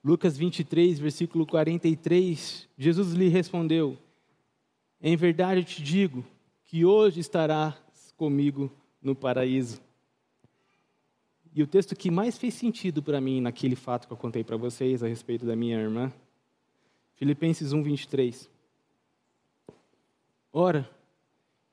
Lucas 0.04 0.36
23, 0.36 0.98
versículo 0.98 1.46
43, 1.46 2.68
Jesus 2.76 3.12
lhe 3.14 3.28
respondeu: 3.28 3.96
Em 5.00 5.16
verdade 5.16 5.60
eu 5.60 5.64
te 5.64 5.82
digo 5.82 6.24
que 6.64 6.84
hoje 6.84 7.20
estarás 7.20 7.74
comigo 8.16 8.70
no 9.00 9.14
paraíso. 9.14 9.80
E 11.54 11.62
o 11.62 11.66
texto 11.66 11.94
que 11.94 12.10
mais 12.10 12.36
fez 12.36 12.54
sentido 12.54 13.00
para 13.00 13.20
mim 13.20 13.40
naquele 13.40 13.76
fato 13.76 14.08
que 14.08 14.12
eu 14.12 14.16
contei 14.16 14.42
para 14.42 14.56
vocês 14.56 15.04
a 15.04 15.06
respeito 15.06 15.46
da 15.46 15.54
minha 15.54 15.78
irmã, 15.78 16.12
Filipenses 17.14 17.72
1, 17.72 17.80
23. 17.82 18.50
Ora, 20.52 20.90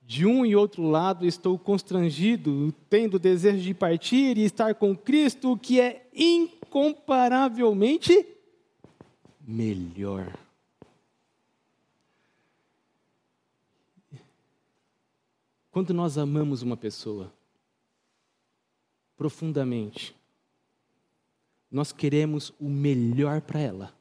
de 0.03 0.23
um 0.25 0.45
e 0.45 0.55
outro 0.55 0.83
lado 0.83 1.25
estou 1.25 1.57
constrangido, 1.57 2.71
tendo 2.89 3.17
desejo 3.17 3.63
de 3.63 3.73
partir 3.73 4.37
e 4.37 4.43
estar 4.43 4.75
com 4.75 4.95
Cristo, 4.95 5.57
que 5.57 5.81
é 5.81 6.07
incomparavelmente 6.13 8.27
melhor. 9.39 10.37
Quando 15.71 15.91
nós 15.93 16.17
amamos 16.17 16.61
uma 16.61 16.77
pessoa, 16.77 17.33
profundamente. 19.21 20.15
Nós 21.69 21.91
queremos 21.91 22.51
o 22.59 22.67
melhor 22.67 23.39
para 23.39 23.59
ela. 23.59 23.93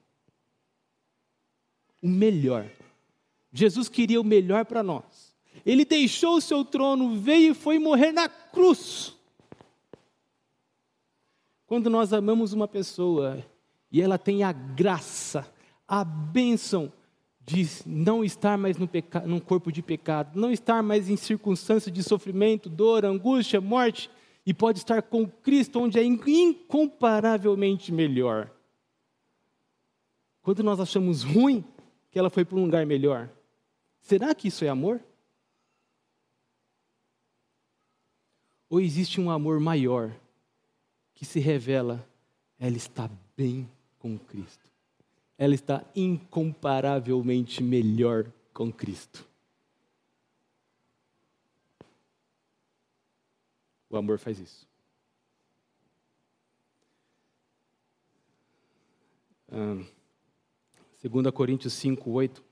O 2.01 2.09
melhor. 2.09 2.67
Jesus 3.53 3.87
queria 3.87 4.19
o 4.19 4.25
melhor 4.25 4.65
para 4.65 4.83
nós. 4.83 5.35
Ele 5.67 5.85
deixou 5.85 6.37
o 6.37 6.41
seu 6.41 6.65
trono, 6.65 7.21
veio 7.21 7.53
e 7.53 7.55
foi 7.55 7.79
morrer 7.79 8.13
na 8.13 8.31
cruz. 8.31 9.15
Quando 11.67 11.91
nós 11.91 12.15
amamos 12.15 12.55
uma 12.55 12.67
pessoa 12.67 13.45
e 13.93 14.01
ela 14.01 14.17
tem 14.17 14.43
a 14.43 14.53
graça, 14.53 15.47
a 15.87 16.03
bênção 16.03 16.91
de 17.45 17.69
não 17.85 18.25
estar 18.25 18.57
mais 18.57 18.79
no 18.79 18.89
num 19.27 19.39
corpo 19.39 19.71
de 19.71 19.83
pecado, 19.83 20.41
não 20.41 20.51
estar 20.51 20.83
mais 20.83 21.11
em 21.11 21.17
circunstâncias 21.17 21.93
de 21.93 22.03
sofrimento, 22.03 22.71
dor, 22.71 23.05
angústia, 23.05 23.61
morte, 23.61 24.09
e 24.51 24.53
pode 24.53 24.81
estar 24.81 25.01
com 25.01 25.29
Cristo, 25.29 25.79
onde 25.79 25.97
é 25.97 26.03
incomparavelmente 26.03 27.93
melhor. 27.93 28.51
Quando 30.43 30.65
nós 30.65 30.81
achamos 30.81 31.23
ruim 31.23 31.65
que 32.11 32.19
ela 32.19 32.29
foi 32.29 32.45
para 32.45 32.59
um 32.59 32.65
lugar 32.65 32.85
melhor, 32.85 33.31
será 34.01 34.35
que 34.35 34.49
isso 34.49 34.65
é 34.65 34.69
amor? 34.69 35.01
Ou 38.69 38.81
existe 38.81 39.21
um 39.21 39.31
amor 39.31 39.61
maior 39.61 40.11
que 41.15 41.25
se 41.25 41.39
revela, 41.39 42.05
ela 42.59 42.77
está 42.77 43.09
bem 43.37 43.71
com 44.01 44.19
Cristo. 44.19 44.69
Ela 45.39 45.55
está 45.55 45.85
incomparavelmente 45.95 47.63
melhor 47.63 48.27
com 48.53 48.73
Cristo. 48.73 49.30
O 53.91 53.97
amor 53.97 54.19
faz 54.19 54.39
isso. 54.39 54.67
Ah, 59.51 59.83
2 61.03 61.31
Coríntios 61.33 61.73
5, 61.75 62.09
8. 62.09 62.45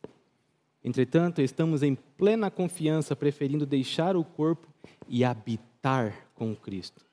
Entretanto, 0.83 1.41
estamos 1.41 1.83
em 1.83 1.95
plena 1.95 2.51
confiança, 2.51 3.15
preferindo 3.15 3.65
deixar 3.65 4.17
o 4.17 4.25
corpo 4.25 4.67
e 5.09 5.25
habitar 5.25 6.29
com 6.35 6.57
Cristo. 6.57 7.05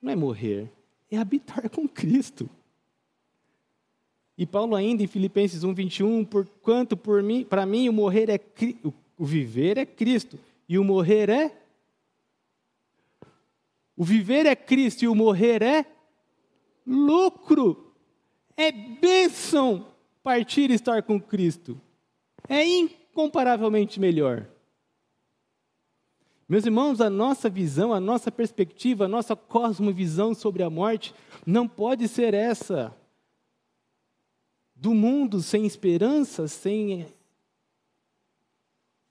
Não 0.00 0.12
é 0.12 0.16
morrer, 0.16 0.70
é 1.10 1.16
habitar 1.16 1.68
com 1.68 1.88
Cristo. 1.88 2.48
E 4.36 4.44
Paulo 4.46 4.74
ainda 4.76 5.02
em 5.02 5.06
Filipenses 5.06 5.64
1, 5.64 5.74
21, 5.74 6.24
porquanto 6.24 6.96
por 6.96 7.22
mim, 7.22 7.44
para 7.44 7.64
mim 7.64 7.88
o 7.88 7.92
morrer 7.92 8.28
é 8.28 8.40
o 9.16 9.24
viver 9.24 9.78
é 9.78 9.86
Cristo 9.86 10.38
e 10.68 10.76
o 10.76 10.84
morrer 10.84 11.28
é 11.28 11.63
o 13.96 14.04
viver 14.04 14.46
é 14.46 14.56
Cristo 14.56 15.04
e 15.04 15.08
o 15.08 15.14
morrer 15.14 15.62
é 15.62 15.86
lucro. 16.86 17.94
É 18.56 18.70
bênção 18.70 19.88
partir 20.22 20.70
e 20.70 20.74
estar 20.74 21.02
com 21.02 21.20
Cristo. 21.20 21.80
É 22.48 22.64
incomparavelmente 22.64 24.00
melhor. 24.00 24.48
Meus 26.48 26.66
irmãos, 26.66 27.00
a 27.00 27.08
nossa 27.08 27.48
visão, 27.48 27.92
a 27.92 28.00
nossa 28.00 28.30
perspectiva, 28.30 29.06
a 29.06 29.08
nossa 29.08 29.34
cosmovisão 29.34 30.34
sobre 30.34 30.62
a 30.62 30.68
morte 30.68 31.14
não 31.46 31.66
pode 31.66 32.06
ser 32.06 32.34
essa. 32.34 32.94
Do 34.74 34.92
mundo 34.92 35.40
sem 35.40 35.64
esperança, 35.64 36.46
sem, 36.46 37.06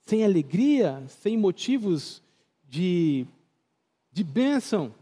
sem 0.05 0.23
alegria, 0.23 1.03
sem 1.07 1.35
motivos 1.35 2.21
de 2.69 3.25
de 4.13 4.23
bênção 4.23 4.93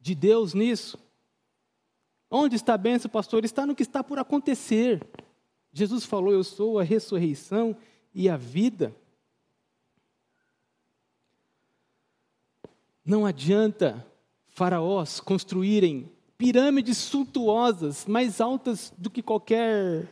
de 0.00 0.14
Deus 0.14 0.52
nisso. 0.52 0.98
Onde 2.30 2.56
está 2.56 2.74
a 2.74 2.78
bênção, 2.78 3.08
pastor? 3.08 3.44
Está 3.44 3.64
no 3.64 3.76
que 3.76 3.82
está 3.82 4.02
por 4.02 4.18
acontecer. 4.18 5.00
Jesus 5.72 6.04
falou: 6.04 6.32
Eu 6.32 6.42
sou 6.42 6.80
a 6.80 6.82
ressurreição 6.82 7.76
e 8.12 8.28
a 8.28 8.36
vida. 8.36 8.94
Não 13.04 13.24
adianta 13.24 14.04
faraós 14.48 15.20
construírem 15.20 16.10
pirâmides 16.36 16.98
suntuosas, 16.98 18.06
mais 18.06 18.40
altas 18.40 18.92
do 18.98 19.10
que 19.10 19.22
qualquer 19.22 20.08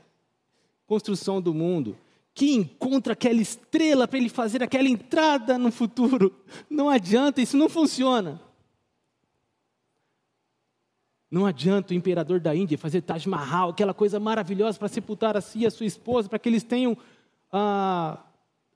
construção 0.86 1.40
do 1.40 1.52
mundo 1.52 1.96
que 2.34 2.52
encontra 2.52 3.12
aquela 3.12 3.40
estrela 3.40 4.08
para 4.08 4.18
ele 4.18 4.28
fazer 4.28 4.62
aquela 4.62 4.88
entrada 4.88 5.58
no 5.58 5.70
futuro. 5.70 6.34
Não 6.68 6.88
adianta, 6.88 7.40
isso 7.40 7.56
não 7.56 7.68
funciona. 7.68 8.40
Não 11.30 11.46
adianta 11.46 11.92
o 11.92 11.96
imperador 11.96 12.40
da 12.40 12.54
Índia 12.54 12.76
fazer 12.76 13.02
Taj 13.02 13.26
Mahal, 13.26 13.70
aquela 13.70 13.94
coisa 13.94 14.20
maravilhosa 14.20 14.78
para 14.78 14.88
sepultar 14.88 15.36
a 15.36 15.40
si 15.40 15.60
e 15.60 15.66
a 15.66 15.70
sua 15.70 15.86
esposa, 15.86 16.28
para 16.28 16.38
que 16.38 16.48
eles 16.48 16.62
tenham 16.62 16.96
a, 17.50 18.22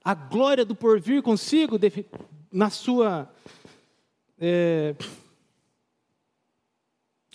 a 0.03 0.15
glória 0.15 0.65
do 0.65 0.75
porvir 0.75 1.23
consigo 1.23 1.79
na 2.51 2.71
sua 2.71 3.31
é, 4.39 4.95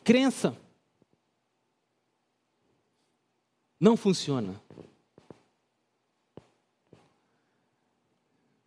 crença. 0.04 0.58
Não 3.80 3.96
funciona. 3.98 4.60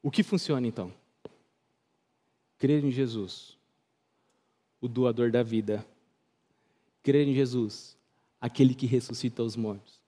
O 0.05 0.11
que 0.11 0.22
funciona 0.22 0.66
então? 0.66 0.92
Crer 2.59 2.84
em 2.84 2.90
Jesus, 2.90 3.57
o 4.78 4.86
doador 4.86 5.30
da 5.30 5.42
vida. 5.42 5.84
Crer 7.02 7.26
em 7.26 7.32
Jesus, 7.32 7.96
aquele 8.38 8.74
que 8.74 8.84
ressuscita 8.84 9.42
os 9.42 9.57
mortos. 9.57 9.98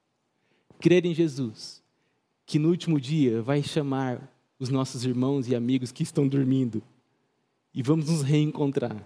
Crer 0.79 1.07
em 1.07 1.15
Jesus, 1.15 1.83
que 2.45 2.59
no 2.59 2.69
último 2.69 3.01
dia 3.01 3.41
vai 3.41 3.63
chamar 3.63 4.31
os 4.59 4.69
nossos 4.69 5.03
irmãos 5.03 5.49
e 5.49 5.55
amigos 5.55 5.91
que 5.93 6.03
estão 6.03 6.29
dormindo 6.29 6.83
e 7.73 7.83
vamos 7.83 8.11
nos 8.11 8.21
reencontrar. 8.21 9.03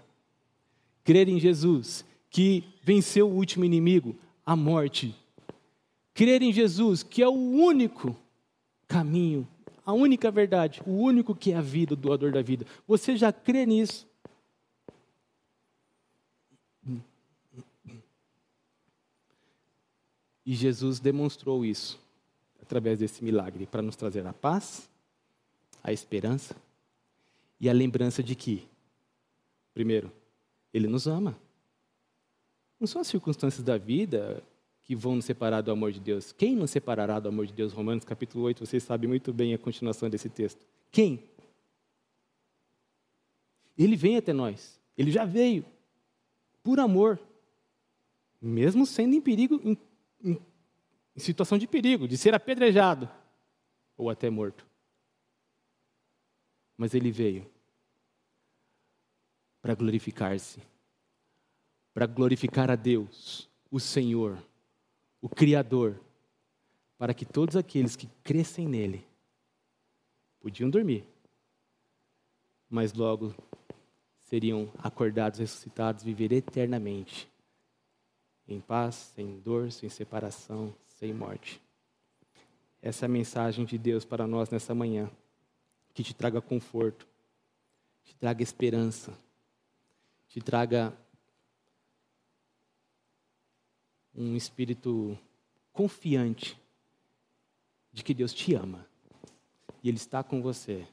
Crer 1.05 1.29
em 1.29 1.39
Jesus, 1.39 2.03
que 2.29 2.65
venceu 2.83 3.29
o 3.29 3.35
último 3.35 3.63
inimigo, 3.63 4.13
a 4.45 4.57
morte. 4.57 5.15
Crer 6.13 6.41
em 6.41 6.51
Jesus, 6.51 7.01
que 7.01 7.23
é 7.23 7.27
o 7.29 7.31
único 7.31 8.13
caminho 8.89 9.47
a 9.91 9.93
única 9.93 10.31
verdade, 10.31 10.81
o 10.85 10.91
único 10.91 11.35
que 11.35 11.51
é 11.51 11.57
a 11.57 11.61
vida, 11.61 11.93
o 11.93 11.97
doador 11.97 12.31
da 12.31 12.41
vida. 12.41 12.65
Você 12.87 13.17
já 13.17 13.31
crê 13.31 13.65
nisso? 13.65 14.07
E 20.45 20.55
Jesus 20.55 20.99
demonstrou 20.99 21.65
isso 21.65 21.99
através 22.61 22.99
desse 22.99 23.23
milagre 23.23 23.65
para 23.65 23.81
nos 23.81 23.95
trazer 23.95 24.25
a 24.25 24.33
paz, 24.33 24.89
a 25.83 25.91
esperança 25.91 26.55
e 27.59 27.69
a 27.69 27.73
lembrança 27.73 28.23
de 28.23 28.33
que, 28.33 28.67
primeiro, 29.73 30.11
Ele 30.73 30.87
nos 30.87 31.05
ama. 31.05 31.37
Não 32.79 32.87
são 32.87 33.01
as 33.01 33.07
circunstâncias 33.07 33.63
da 33.63 33.77
vida 33.77 34.41
que 34.83 34.95
vão 34.95 35.15
nos 35.15 35.25
separar 35.25 35.61
do 35.61 35.71
amor 35.71 35.91
de 35.91 35.99
Deus. 35.99 36.31
Quem 36.31 36.55
nos 36.55 36.71
separará 36.71 37.19
do 37.19 37.29
amor 37.29 37.45
de 37.45 37.53
Deus? 37.53 37.73
Romanos 37.73 38.03
capítulo 38.03 38.43
8, 38.45 38.65
vocês 38.65 38.83
sabem 38.83 39.07
muito 39.07 39.31
bem 39.31 39.53
a 39.53 39.57
continuação 39.57 40.09
desse 40.09 40.29
texto. 40.29 40.65
Quem? 40.91 41.23
Ele 43.77 43.95
vem 43.95 44.17
até 44.17 44.33
nós. 44.33 44.79
Ele 44.97 45.11
já 45.11 45.25
veio. 45.25 45.65
Por 46.63 46.79
amor. 46.79 47.19
Mesmo 48.41 48.85
sendo 48.85 49.15
em 49.15 49.21
perigo, 49.21 49.61
em, 49.63 49.77
em, 50.23 50.41
em 51.15 51.19
situação 51.19 51.57
de 51.57 51.67
perigo, 51.67 52.07
de 52.07 52.17
ser 52.17 52.33
apedrejado 52.33 53.09
ou 53.95 54.09
até 54.09 54.29
morto. 54.29 54.65
Mas 56.75 56.93
ele 56.95 57.11
veio 57.11 57.45
para 59.61 59.75
glorificar-se, 59.75 60.59
para 61.93 62.07
glorificar 62.07 62.71
a 62.71 62.75
Deus, 62.75 63.47
o 63.69 63.79
Senhor, 63.79 64.43
o 65.21 65.29
Criador, 65.29 65.99
para 66.97 67.13
que 67.13 67.25
todos 67.25 67.55
aqueles 67.55 67.95
que 67.95 68.07
crescem 68.23 68.67
nele 68.67 69.05
podiam 70.39 70.69
dormir, 70.69 71.05
mas 72.69 72.93
logo 72.93 73.33
seriam 74.21 74.71
acordados, 74.79 75.39
ressuscitados, 75.39 76.03
viver 76.03 76.31
eternamente 76.31 77.29
em 78.47 78.59
paz, 78.59 78.95
sem 79.15 79.39
dor, 79.39 79.71
sem 79.71 79.89
separação, 79.89 80.73
sem 80.87 81.13
morte. 81.13 81.61
Essa 82.81 83.05
é 83.05 83.07
a 83.07 83.09
mensagem 83.09 83.65
de 83.65 83.77
Deus 83.77 84.03
para 84.03 84.25
nós 84.25 84.49
nessa 84.49 84.73
manhã, 84.73 85.09
que 85.93 86.03
te 86.03 86.13
traga 86.13 86.41
conforto, 86.41 87.07
te 88.03 88.15
traga 88.15 88.41
esperança, 88.41 89.13
te 90.27 90.41
traga 90.41 90.93
um 94.15 94.35
espírito 94.35 95.17
confiante 95.71 96.59
de 97.91 98.03
que 98.03 98.13
Deus 98.13 98.33
te 98.33 98.53
ama. 98.53 98.85
E 99.83 99.89
Ele 99.89 99.97
está 99.97 100.23
com 100.23 100.41
você, 100.41 100.87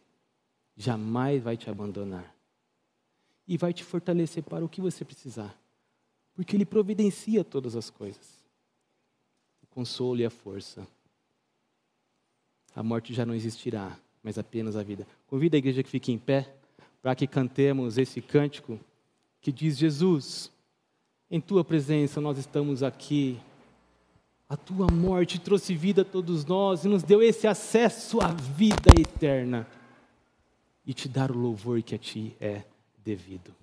jamais 0.77 1.43
vai 1.43 1.57
te 1.57 1.69
abandonar. 1.69 2.35
E 3.47 3.57
vai 3.57 3.73
te 3.73 3.83
fortalecer 3.83 4.43
para 4.43 4.65
o 4.65 4.69
que 4.69 4.81
você 4.81 5.05
precisar, 5.05 5.59
porque 6.35 6.57
Ele 6.57 6.65
providencia 6.65 7.43
todas 7.43 7.77
as 7.77 7.91
coisas. 7.91 8.39
O 9.63 9.67
consolo 9.67 10.21
e 10.21 10.25
a 10.25 10.31
força. 10.31 10.87
A 12.75 12.83
morte 12.83 13.15
já 13.15 13.25
não 13.25 13.35
existirá, 13.35 13.99
mas 14.23 14.39
apenas 14.39 14.77
a 14.77 14.83
vida. 14.83 15.07
Convido 15.27 15.57
a 15.57 15.59
igreja 15.59 15.83
que 15.83 15.91
fique 15.91 16.13
em 16.13 16.19
pé 16.19 16.55
para 17.01 17.15
que 17.15 17.27
cantemos 17.27 17.97
esse 17.97 18.21
cântico 18.21 18.79
que 19.41 19.51
diz: 19.51 19.79
Jesus, 19.79 20.51
em 21.31 21.41
tua 21.41 21.65
presença 21.65 22.21
nós 22.21 22.39
estamos 22.39 22.83
aqui. 22.83 23.39
A 24.49 24.57
tua 24.57 24.87
morte 24.91 25.39
trouxe 25.39 25.75
vida 25.75 26.03
a 26.03 26.05
todos 26.05 26.45
nós 26.45 26.85
e 26.85 26.89
nos 26.89 27.03
deu 27.03 27.23
esse 27.23 27.47
acesso 27.47 28.21
à 28.21 28.29
vida 28.29 28.91
eterna. 28.99 29.67
E 30.87 30.95
te 30.95 31.07
dar 31.07 31.31
o 31.31 31.37
louvor 31.37 31.83
que 31.83 31.95
a 31.95 31.99
ti 31.99 32.35
é 32.41 32.63
devido. 33.05 33.55